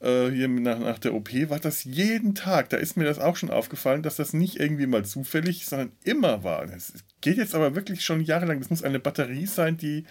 äh, 0.00 0.30
hier 0.30 0.48
nach, 0.48 0.78
nach 0.78 0.98
der 0.98 1.14
OP, 1.14 1.30
war 1.48 1.58
das 1.58 1.84
jeden 1.84 2.34
Tag. 2.34 2.68
Da 2.68 2.76
ist 2.76 2.96
mir 2.96 3.04
das 3.04 3.18
auch 3.18 3.36
schon 3.36 3.50
aufgefallen, 3.50 4.02
dass 4.02 4.16
das 4.16 4.32
nicht 4.32 4.60
irgendwie 4.60 4.86
mal 4.86 5.04
zufällig, 5.04 5.66
sondern 5.66 5.92
immer 6.04 6.44
war. 6.44 6.66
Das 6.66 6.92
geht 7.20 7.38
jetzt 7.38 7.54
aber 7.54 7.74
wirklich 7.74 8.04
schon 8.04 8.20
jahrelang. 8.20 8.60
Das 8.60 8.70
muss 8.70 8.82
eine 8.82 9.00
Batterie 9.00 9.46
sein, 9.46 9.76
die 9.76 10.04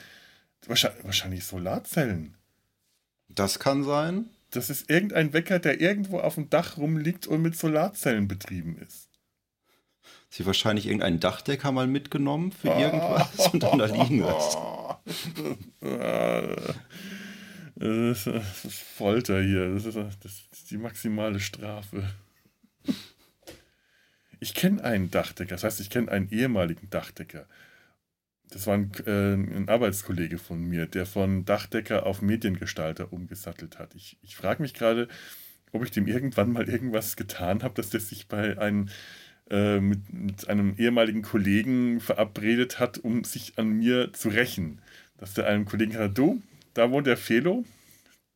Wahrscheinlich, 0.67 1.03
wahrscheinlich 1.03 1.45
Solarzellen. 1.45 2.35
Das 3.27 3.59
kann 3.59 3.83
sein. 3.83 4.29
Das 4.51 4.69
ist 4.69 4.89
irgendein 4.89 5.33
Wecker, 5.33 5.59
der 5.59 5.81
irgendwo 5.81 6.19
auf 6.19 6.35
dem 6.35 6.49
Dach 6.49 6.77
rumliegt 6.77 7.27
und 7.27 7.41
mit 7.41 7.57
Solarzellen 7.57 8.27
betrieben 8.27 8.77
ist. 8.77 9.09
Sie 10.35 10.47
wahrscheinlich 10.47 10.87
irgendeinen 10.87 11.19
Dachdecker 11.19 11.71
mal 11.71 11.85
mitgenommen 11.85 12.51
für 12.51 12.75
oh. 12.75 12.79
irgendwas 12.79 13.53
und 13.53 13.61
dann 13.61 13.77
da 13.77 13.85
liegen 13.85 14.25
lässt. 14.25 14.57
Das 17.75 18.25
ist, 18.25 18.73
Folter 18.73 19.43
hier. 19.43 19.75
Das 19.75 19.85
ist, 19.85 19.95
das 19.95 20.41
ist 20.51 20.71
die 20.71 20.79
maximale 20.79 21.39
Strafe. 21.39 22.09
Ich 24.39 24.55
kenne 24.55 24.83
einen 24.83 25.11
Dachdecker, 25.11 25.51
das 25.51 25.63
heißt, 25.63 25.79
ich 25.81 25.91
kenne 25.91 26.11
einen 26.11 26.31
ehemaligen 26.31 26.89
Dachdecker. 26.89 27.45
Das 28.49 28.65
war 28.65 28.73
ein, 28.73 28.91
äh, 29.05 29.33
ein, 29.33 29.69
Arbeitskollege 29.69 30.39
von 30.39 30.63
mir, 30.63 30.87
der 30.87 31.05
von 31.05 31.45
Dachdecker 31.45 32.07
auf 32.07 32.23
Mediengestalter 32.23 33.13
umgesattelt 33.13 33.77
hat. 33.77 33.93
Ich, 33.93 34.17
ich 34.23 34.35
frage 34.35 34.63
mich 34.63 34.73
gerade, 34.73 35.09
ob 35.73 35.83
ich 35.83 35.91
dem 35.91 36.07
irgendwann 36.07 36.51
mal 36.51 36.67
irgendwas 36.67 37.15
getan 37.15 37.61
habe, 37.61 37.75
dass 37.75 37.91
der 37.91 37.99
sich 37.99 38.27
bei 38.27 38.57
einem, 38.57 38.89
äh, 39.53 39.79
mit, 39.79 40.11
mit, 40.11 40.49
einem 40.49 40.73
ehemaligen 40.79 41.21
Kollegen 41.21 41.99
verabredet 41.99 42.79
hat, 42.79 42.97
um 42.97 43.23
sich 43.23 43.53
an 43.57 43.69
mir 43.69 44.11
zu 44.11 44.29
rächen. 44.29 44.81
Dass 45.17 45.35
der 45.35 45.45
einem 45.45 45.65
Kollegen 45.65 45.95
hat, 45.95 46.17
du, 46.17 46.41
da 46.73 46.89
wohnt 46.89 47.05
der 47.05 47.17
Felo, 47.17 47.63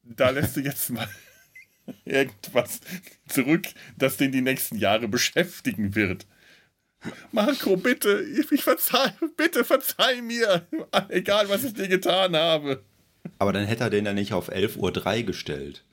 da 0.03 0.30
lässt 0.30 0.58
du 0.58 0.62
jetzt 0.62 0.91
mal 0.91 1.10
irgendwas 2.06 2.82
zurück, 3.27 3.65
das 3.97 4.17
den 4.17 4.32
die 4.32 4.41
nächsten 4.41 4.77
Jahre 4.77 5.08
beschäftigen 5.08 5.95
wird. 5.95 6.27
Marco, 7.32 7.77
bitte, 7.77 8.23
ich 8.51 8.63
verzeih, 8.63 9.12
bitte 9.36 9.63
verzeih 9.63 10.21
mir, 10.21 10.67
egal 11.10 11.49
was 11.49 11.63
ich 11.63 11.73
dir 11.73 11.88
getan 11.88 12.36
habe. 12.36 12.84
Aber 13.39 13.53
dann 13.53 13.65
hätte 13.65 13.86
er 13.86 13.89
den 13.89 14.06
ja 14.06 14.13
nicht 14.13 14.34
auf 14.34 14.51
11.03 14.51 14.77
Uhr 15.19 15.23
gestellt. 15.23 15.84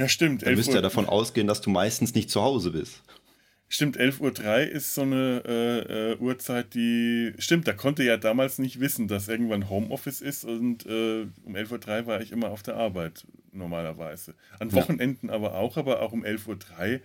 Ja, 0.00 0.08
stimmt. 0.08 0.46
Dann 0.46 0.54
müsste 0.54 0.76
ja 0.76 0.80
davon 0.80 1.04
ausgehen, 1.04 1.46
dass 1.46 1.60
du 1.60 1.68
meistens 1.68 2.14
nicht 2.14 2.30
zu 2.30 2.40
Hause 2.40 2.70
bist. 2.70 3.02
Stimmt, 3.68 4.00
11.03 4.00 4.20
Uhr 4.22 4.58
ist 4.72 4.94
so 4.94 5.02
eine 5.02 5.42
äh, 5.46 6.12
äh, 6.12 6.16
Uhrzeit, 6.16 6.72
die. 6.72 7.34
Stimmt, 7.38 7.68
da 7.68 7.74
konnte 7.74 8.02
ja 8.02 8.16
damals 8.16 8.58
nicht 8.58 8.80
wissen, 8.80 9.08
dass 9.08 9.28
irgendwann 9.28 9.68
Homeoffice 9.68 10.22
ist 10.22 10.46
und 10.46 10.86
äh, 10.86 11.26
um 11.44 11.54
11.03 11.54 12.00
Uhr 12.00 12.06
war 12.06 12.20
ich 12.22 12.32
immer 12.32 12.50
auf 12.50 12.62
der 12.62 12.76
Arbeit, 12.76 13.26
normalerweise. 13.52 14.34
An 14.58 14.72
Wochenenden 14.72 15.28
ja. 15.28 15.34
aber 15.34 15.54
auch, 15.54 15.76
aber 15.76 16.00
auch 16.00 16.12
um 16.12 16.24
11.03 16.24 16.94
Uhr 16.94 17.00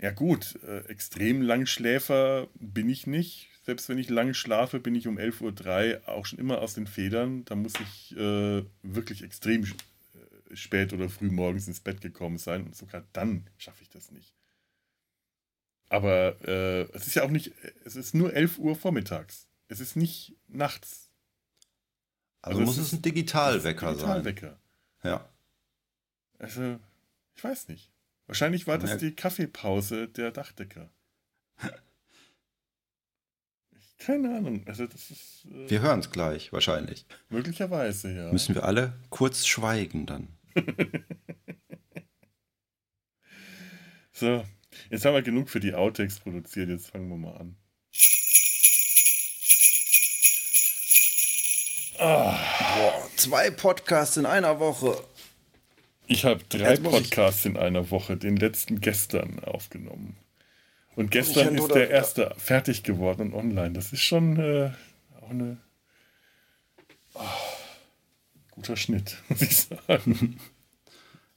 ja 0.00 0.10
gut, 0.10 0.58
äh, 0.66 0.88
extrem 0.88 1.42
Langschläfer 1.42 2.48
bin 2.58 2.88
ich 2.88 3.06
nicht. 3.06 3.48
Selbst 3.62 3.90
wenn 3.90 3.98
ich 3.98 4.08
lang 4.08 4.32
schlafe, 4.32 4.80
bin 4.80 4.94
ich 4.94 5.06
um 5.06 5.18
11.03 5.18 6.00
Uhr 6.00 6.08
auch 6.08 6.24
schon 6.24 6.38
immer 6.38 6.62
aus 6.62 6.74
den 6.74 6.86
Federn. 6.86 7.44
Da 7.44 7.54
muss 7.54 7.74
ich 7.78 8.16
äh, 8.16 8.64
wirklich 8.82 9.22
extrem 9.22 9.66
spät 10.54 10.92
oder 10.92 11.08
früh 11.08 11.30
morgens 11.30 11.68
ins 11.68 11.80
Bett 11.80 12.00
gekommen 12.00 12.38
sein. 12.38 12.64
Und 12.64 12.76
sogar 12.76 13.04
dann 13.12 13.48
schaffe 13.58 13.82
ich 13.82 13.90
das 13.90 14.10
nicht. 14.10 14.34
Aber 15.88 16.40
äh, 16.46 16.82
es 16.92 17.06
ist 17.06 17.14
ja 17.14 17.24
auch 17.24 17.30
nicht, 17.30 17.52
es 17.84 17.96
ist 17.96 18.14
nur 18.14 18.32
11 18.34 18.58
Uhr 18.58 18.74
vormittags. 18.74 19.48
Es 19.68 19.80
ist 19.80 19.96
nicht 19.96 20.36
nachts. 20.48 21.10
Also, 22.42 22.60
also 22.60 22.70
muss 22.70 22.78
es, 22.78 22.88
es 22.88 22.92
ein 22.94 23.02
Digitalwecker 23.02 23.94
sein. 23.94 24.22
Digitalwecker. 24.22 24.60
Ja. 25.02 25.28
Also, 26.38 26.78
ich 27.36 27.44
weiß 27.44 27.68
nicht. 27.68 27.90
Wahrscheinlich 28.26 28.66
war 28.66 28.78
das 28.78 28.98
die 28.98 29.14
Kaffeepause 29.14 30.08
der 30.08 30.30
Dachdecker. 30.30 30.90
Keine 33.98 34.36
Ahnung. 34.36 34.62
Also 34.66 34.86
das 34.86 35.10
ist, 35.10 35.46
äh, 35.46 35.70
wir 35.70 35.80
hören 35.80 36.00
es 36.00 36.10
gleich, 36.10 36.52
wahrscheinlich. 36.52 37.06
Möglicherweise, 37.28 38.14
ja. 38.14 38.32
Müssen 38.32 38.54
wir 38.54 38.64
alle 38.64 38.92
kurz 39.08 39.46
schweigen 39.46 40.04
dann. 40.06 40.28
so, 44.12 44.44
jetzt 44.90 45.04
haben 45.04 45.14
wir 45.14 45.22
genug 45.22 45.48
für 45.48 45.60
die 45.60 45.74
Outtakes 45.74 46.20
produziert. 46.20 46.68
Jetzt 46.68 46.90
fangen 46.90 47.08
wir 47.08 47.16
mal 47.16 47.36
an. 47.36 47.56
Ah. 51.98 52.38
Boah, 52.76 53.08
zwei 53.16 53.50
Podcasts 53.50 54.16
in 54.16 54.26
einer 54.26 54.58
Woche. 54.58 54.96
Ich 56.06 56.24
habe 56.24 56.42
drei 56.48 56.76
Podcasts 56.76 57.44
in 57.46 57.56
einer 57.56 57.90
Woche, 57.90 58.16
den 58.16 58.36
letzten 58.36 58.80
gestern 58.80 59.38
aufgenommen. 59.40 60.16
Und 60.96 61.10
gestern 61.10 61.56
ist 61.56 61.74
der 61.74 61.90
erste 61.90 62.34
fertig 62.36 62.82
geworden 62.82 63.32
und 63.32 63.34
online. 63.34 63.72
Das 63.72 63.92
ist 63.92 64.02
schon 64.02 64.38
äh, 64.38 64.70
auch 65.20 65.30
eine 65.30 65.58
oh, 67.14 67.20
guter 68.54 68.76
Schnitt, 68.76 69.16
muss 69.28 69.42
ich 69.42 69.56
sagen. 69.56 70.38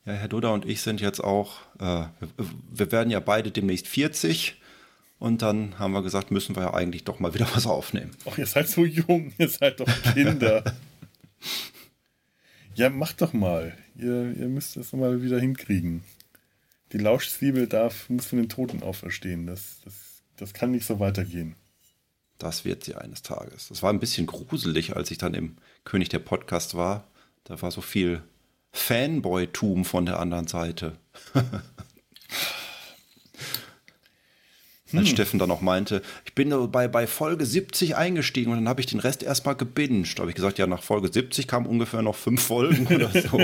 Ja, 0.06 0.14
Herr 0.14 0.30
Duda 0.30 0.52
und 0.52 0.66
ich 0.66 0.80
sind 0.80 1.02
jetzt 1.02 1.22
auch, 1.22 1.58
äh, 1.82 2.06
wir 2.72 2.92
werden 2.94 3.12
ja 3.12 3.20
beide 3.20 3.52
demnächst 3.52 3.90
40 3.90 4.56
Und 5.20 5.42
dann 5.42 5.80
haben 5.80 5.92
wir 5.92 6.02
gesagt, 6.02 6.32
müssen 6.32 6.56
wir 6.56 6.64
ja 6.64 6.74
eigentlich 6.74 7.04
doch 7.04 7.20
mal 7.20 7.34
wieder 7.34 7.46
was 7.54 7.66
aufnehmen. 7.66 8.12
Ach, 8.26 8.38
ihr 8.38 8.46
seid 8.46 8.70
so 8.70 8.86
jung, 8.86 9.34
ihr 9.38 9.50
seid 9.50 9.82
doch 9.82 10.14
Kinder. 10.14 10.64
ja, 12.76 12.90
macht 12.90 13.22
doch 13.22 13.34
mal. 13.34 13.78
Ihr, 13.98 14.34
ihr 14.38 14.48
müsst 14.48 14.78
das 14.78 14.94
mal 14.94 15.22
wieder 15.22 15.42
hinkriegen. 15.42 16.06
Die 16.94 17.00
Lauschzwiebel 17.00 17.68
darf, 17.68 18.10
muss 18.10 18.28
von 18.28 18.38
den 18.38 18.48
Toten 18.48 18.84
auferstehen. 18.84 19.46
Das, 19.46 19.82
das, 19.84 19.94
das 20.38 20.54
kann 20.54 20.72
nicht 20.72 20.86
so 20.86 21.02
weitergehen. 21.02 21.58
Das 22.38 22.64
wird 22.64 22.84
sie 22.86 22.96
eines 22.96 23.24
Tages. 23.24 23.68
Das 23.68 23.84
war 23.84 23.92
ein 23.92 24.00
bisschen 24.00 24.28
gruselig, 24.28 24.96
als 24.96 25.12
ich 25.12 25.18
dann 25.18 25.34
im 25.34 25.58
König 25.88 26.10
der 26.10 26.19
Podcast 26.19 26.76
war. 26.76 27.08
Da 27.45 27.62
war 27.62 27.71
so 27.71 27.82
viel 27.82 28.21
Fanboy-Tum 28.73 29.86
von 29.86 30.06
der 30.06 30.19
anderen 30.19 30.47
Seite. 30.47 30.97
Als 34.93 35.08
hm. 35.10 35.15
Steffen 35.15 35.39
dann 35.39 35.52
auch 35.52 35.62
meinte, 35.62 36.02
ich 36.26 36.34
bin 36.34 36.50
bei, 36.71 36.88
bei 36.88 37.08
Folge 37.08 37.45
70 37.45 37.95
eingestiegen 37.95 38.52
und 38.52 38.58
dann 38.58 38.69
habe 38.69 38.82
ich 38.82 38.88
den 38.88 39.00
Rest 39.00 39.23
erstmal 39.23 39.56
gebinged. 39.56 40.17
Da 40.17 40.21
habe 40.21 40.32
ich 40.32 40.36
gesagt, 40.36 40.58
ja, 40.60 40.67
nach 40.67 40.84
Folge 40.84 41.12
70 41.12 41.47
kamen 41.47 41.65
ungefähr 41.65 42.02
noch 42.02 42.15
fünf 42.15 42.41
Folgen 42.41 42.88
oder 42.93 43.10
so. 43.10 43.38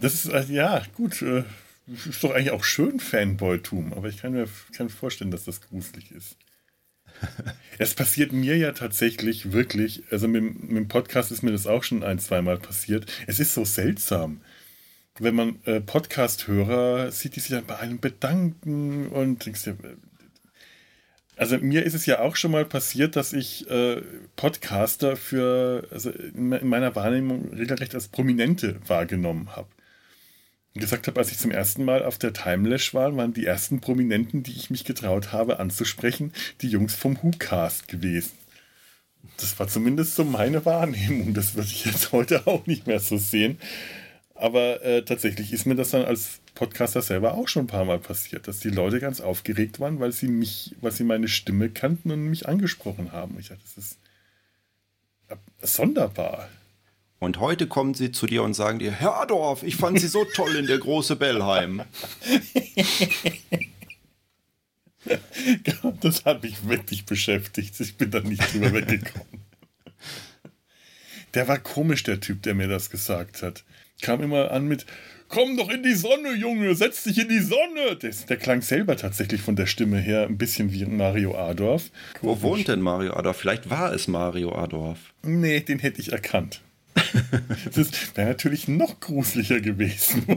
das 0.00 0.14
ist, 0.14 0.26
äh, 0.26 0.44
ja, 0.52 0.82
gut. 0.94 1.22
Äh, 1.22 1.44
ist 1.86 2.24
doch 2.24 2.32
eigentlich 2.32 2.50
auch 2.50 2.64
schön 2.64 2.98
Fanboy-Tum, 2.98 3.92
aber 3.92 4.08
ich 4.08 4.16
kann 4.18 4.32
mir, 4.32 4.48
kann 4.72 4.88
vorstellen, 4.88 5.30
dass 5.30 5.44
das 5.44 5.60
gruselig 5.60 6.10
ist. 6.12 6.36
es 7.78 7.94
passiert 7.94 8.32
mir 8.32 8.56
ja 8.56 8.72
tatsächlich 8.72 9.52
wirklich, 9.52 10.02
also 10.10 10.28
mit, 10.28 10.42
mit, 10.42 10.76
dem 10.76 10.88
Podcast 10.88 11.32
ist 11.32 11.42
mir 11.42 11.52
das 11.52 11.66
auch 11.66 11.82
schon 11.82 12.02
ein, 12.02 12.18
zweimal 12.18 12.58
passiert. 12.58 13.10
Es 13.26 13.40
ist 13.40 13.54
so 13.54 13.64
seltsam. 13.64 14.40
Wenn 15.18 15.34
man 15.34 15.58
äh, 15.64 15.80
Podcast-Hörer 15.80 17.12
sieht, 17.12 17.36
die 17.36 17.40
sich 17.40 17.50
dann 17.50 17.66
bei 17.66 17.78
einem 17.78 18.00
bedanken 18.00 19.08
und 19.08 19.44
denkst 19.46 19.64
dir, 19.64 19.76
also 21.36 21.58
mir 21.58 21.84
ist 21.84 21.94
es 21.94 22.06
ja 22.06 22.20
auch 22.20 22.36
schon 22.36 22.52
mal 22.52 22.64
passiert, 22.64 23.16
dass 23.16 23.32
ich 23.32 23.68
äh, 23.70 24.00
Podcaster 24.36 25.16
für, 25.16 25.86
also 25.90 26.10
in 26.10 26.68
meiner 26.68 26.94
Wahrnehmung 26.94 27.52
regelrecht 27.52 27.94
als 27.94 28.08
Prominente 28.08 28.80
wahrgenommen 28.86 29.54
habe 29.54 29.68
gesagt 30.80 31.06
habe, 31.06 31.20
als 31.20 31.30
ich 31.30 31.38
zum 31.38 31.52
ersten 31.52 31.84
Mal 31.84 32.04
auf 32.04 32.18
der 32.18 32.32
Timelash 32.32 32.94
war, 32.94 33.16
waren 33.16 33.32
die 33.32 33.46
ersten 33.46 33.80
Prominenten, 33.80 34.42
die 34.42 34.52
ich 34.52 34.70
mich 34.70 34.84
getraut 34.84 35.32
habe 35.32 35.60
anzusprechen, 35.60 36.32
die 36.60 36.68
Jungs 36.68 36.94
vom 36.94 37.16
WhoCast 37.22 37.86
gewesen. 37.88 38.32
Das 39.38 39.58
war 39.58 39.68
zumindest 39.68 40.16
so 40.16 40.24
meine 40.24 40.64
Wahrnehmung. 40.64 41.32
Das 41.34 41.54
würde 41.54 41.68
ich 41.68 41.84
jetzt 41.84 42.12
heute 42.12 42.46
auch 42.46 42.66
nicht 42.66 42.86
mehr 42.86 43.00
so 43.00 43.16
sehen. 43.16 43.58
Aber 44.34 44.82
äh, 44.82 45.04
tatsächlich 45.04 45.52
ist 45.52 45.64
mir 45.64 45.76
das 45.76 45.90
dann 45.90 46.04
als 46.04 46.40
Podcaster 46.54 47.02
selber 47.02 47.34
auch 47.34 47.46
schon 47.46 47.64
ein 47.64 47.68
paar 47.68 47.84
Mal 47.84 48.00
passiert, 48.00 48.48
dass 48.48 48.58
die 48.58 48.70
Leute 48.70 48.98
ganz 48.98 49.20
aufgeregt 49.20 49.78
waren, 49.78 50.00
weil 50.00 50.12
sie 50.12 50.28
mich, 50.28 50.74
weil 50.80 50.90
sie 50.92 51.04
meine 51.04 51.28
Stimme 51.28 51.70
kannten 51.70 52.10
und 52.10 52.24
mich 52.28 52.48
angesprochen 52.48 53.12
haben. 53.12 53.38
Ich 53.38 53.48
dachte, 53.48 53.62
das 53.76 53.96
ist 55.60 55.76
sonderbar. 55.76 56.48
Und 57.24 57.40
heute 57.40 57.66
kommen 57.66 57.94
sie 57.94 58.12
zu 58.12 58.26
dir 58.26 58.42
und 58.42 58.52
sagen 58.52 58.78
dir, 58.78 58.92
Herr 58.92 59.18
Adorf, 59.22 59.62
ich 59.62 59.76
fand 59.76 59.98
Sie 59.98 60.08
so 60.08 60.26
toll 60.26 60.56
in 60.56 60.66
der 60.66 60.76
große 60.76 61.16
Bellheim. 61.16 61.82
das 66.02 66.26
hat 66.26 66.42
mich 66.42 66.68
wirklich 66.68 67.06
beschäftigt. 67.06 67.80
Ich 67.80 67.96
bin 67.96 68.10
da 68.10 68.20
nicht 68.20 68.52
drüber 68.52 68.74
weggekommen. 68.74 69.40
Der 71.32 71.48
war 71.48 71.58
komisch, 71.58 72.02
der 72.02 72.20
Typ, 72.20 72.42
der 72.42 72.54
mir 72.54 72.68
das 72.68 72.90
gesagt 72.90 73.42
hat. 73.42 73.64
Kam 74.02 74.22
immer 74.22 74.50
an 74.50 74.66
mit, 74.66 74.84
komm 75.28 75.56
doch 75.56 75.70
in 75.70 75.82
die 75.82 75.94
Sonne, 75.94 76.34
Junge, 76.34 76.74
setz 76.74 77.04
dich 77.04 77.18
in 77.18 77.30
die 77.30 77.40
Sonne. 77.40 77.96
Der, 78.02 78.10
der 78.10 78.36
klang 78.36 78.60
selber 78.60 78.98
tatsächlich 78.98 79.40
von 79.40 79.56
der 79.56 79.64
Stimme 79.64 79.98
her 79.98 80.26
ein 80.26 80.36
bisschen 80.36 80.74
wie 80.74 80.84
Mario 80.84 81.34
Adorf. 81.38 81.90
Wo 82.20 82.42
wohnt 82.42 82.68
denn 82.68 82.82
Mario 82.82 83.14
Adorf? 83.14 83.38
Vielleicht 83.38 83.70
war 83.70 83.94
es 83.94 84.08
Mario 84.08 84.54
Adorf. 84.54 84.98
Nee, 85.22 85.60
den 85.60 85.78
hätte 85.78 86.02
ich 86.02 86.12
erkannt. 86.12 86.60
Das 87.74 88.16
wäre 88.16 88.28
natürlich 88.28 88.68
noch 88.68 89.00
gruseliger 89.00 89.60
gewesen. 89.60 90.24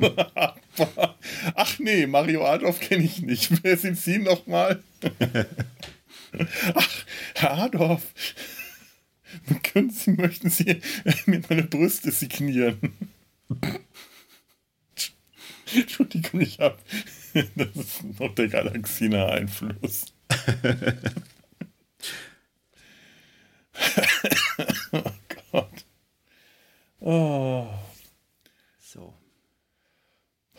Ach 1.55 1.79
nee, 1.79 2.07
Mario 2.07 2.45
Adolf 2.45 2.79
kenne 2.79 3.03
ich 3.03 3.21
nicht. 3.21 3.51
Wer 3.63 3.77
sind 3.77 3.97
Sie 3.97 4.19
nochmal? 4.19 4.83
Ach, 6.73 7.05
Herr 7.35 7.57
Adolf. 7.57 8.13
Können 9.63 9.89
Sie, 9.89 10.11
möchten 10.11 10.49
Sie 10.49 10.81
mir 11.25 11.41
meine 11.49 11.63
Brüste 11.63 12.11
signieren? 12.11 12.93
Entschuldigung, 15.75 16.41
ich 16.41 16.59
habe. 16.59 16.77
Das 17.55 17.75
ist 17.75 18.19
noch 18.19 18.33
der 18.35 18.47
Galaxina-Einfluss. 18.47 20.05
oh 24.91 25.11
Gott. 25.51 25.86
Oh. 26.99 27.67
So. 28.79 29.13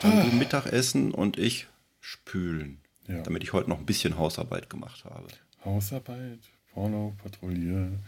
Dann 0.01 0.31
du 0.31 0.37
Mittagessen 0.37 1.12
und 1.12 1.38
ich 1.38 1.66
spülen. 2.01 2.81
Ja. 3.09 3.22
Damit 3.22 3.42
ich 3.42 3.53
heute 3.53 3.70
noch 3.70 3.79
ein 3.79 3.87
bisschen 3.87 4.18
Hausarbeit 4.18 4.70
gemacht 4.70 5.05
habe. 5.05 5.27
Hausarbeit, 5.64 6.40
Porno, 6.72 7.16
Patrouille. 7.22 7.98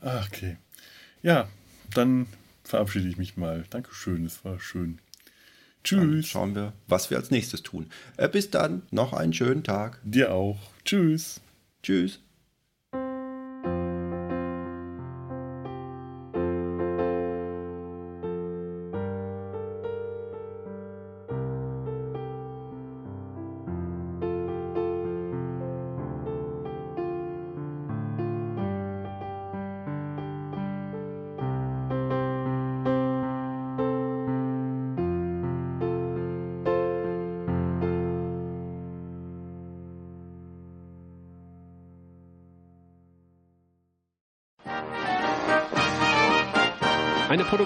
Ach, 0.00 0.26
okay. 0.26 0.56
Ja, 1.22 1.48
dann 1.92 2.26
verabschiede 2.64 3.08
ich 3.08 3.16
mich 3.16 3.36
mal. 3.36 3.64
Dankeschön, 3.68 4.24
es 4.24 4.44
war 4.44 4.58
schön. 4.60 5.00
Tschüss. 5.84 6.00
Dann 6.00 6.22
schauen 6.22 6.54
wir, 6.54 6.72
was 6.86 7.10
wir 7.10 7.18
als 7.18 7.30
nächstes 7.30 7.62
tun. 7.62 7.90
Äh, 8.16 8.28
bis 8.28 8.50
dann, 8.50 8.82
noch 8.90 9.12
einen 9.12 9.32
schönen 9.32 9.64
Tag. 9.64 9.98
Dir 10.04 10.32
auch. 10.32 10.58
Tschüss. 10.84 11.40
Tschüss. 11.82 12.20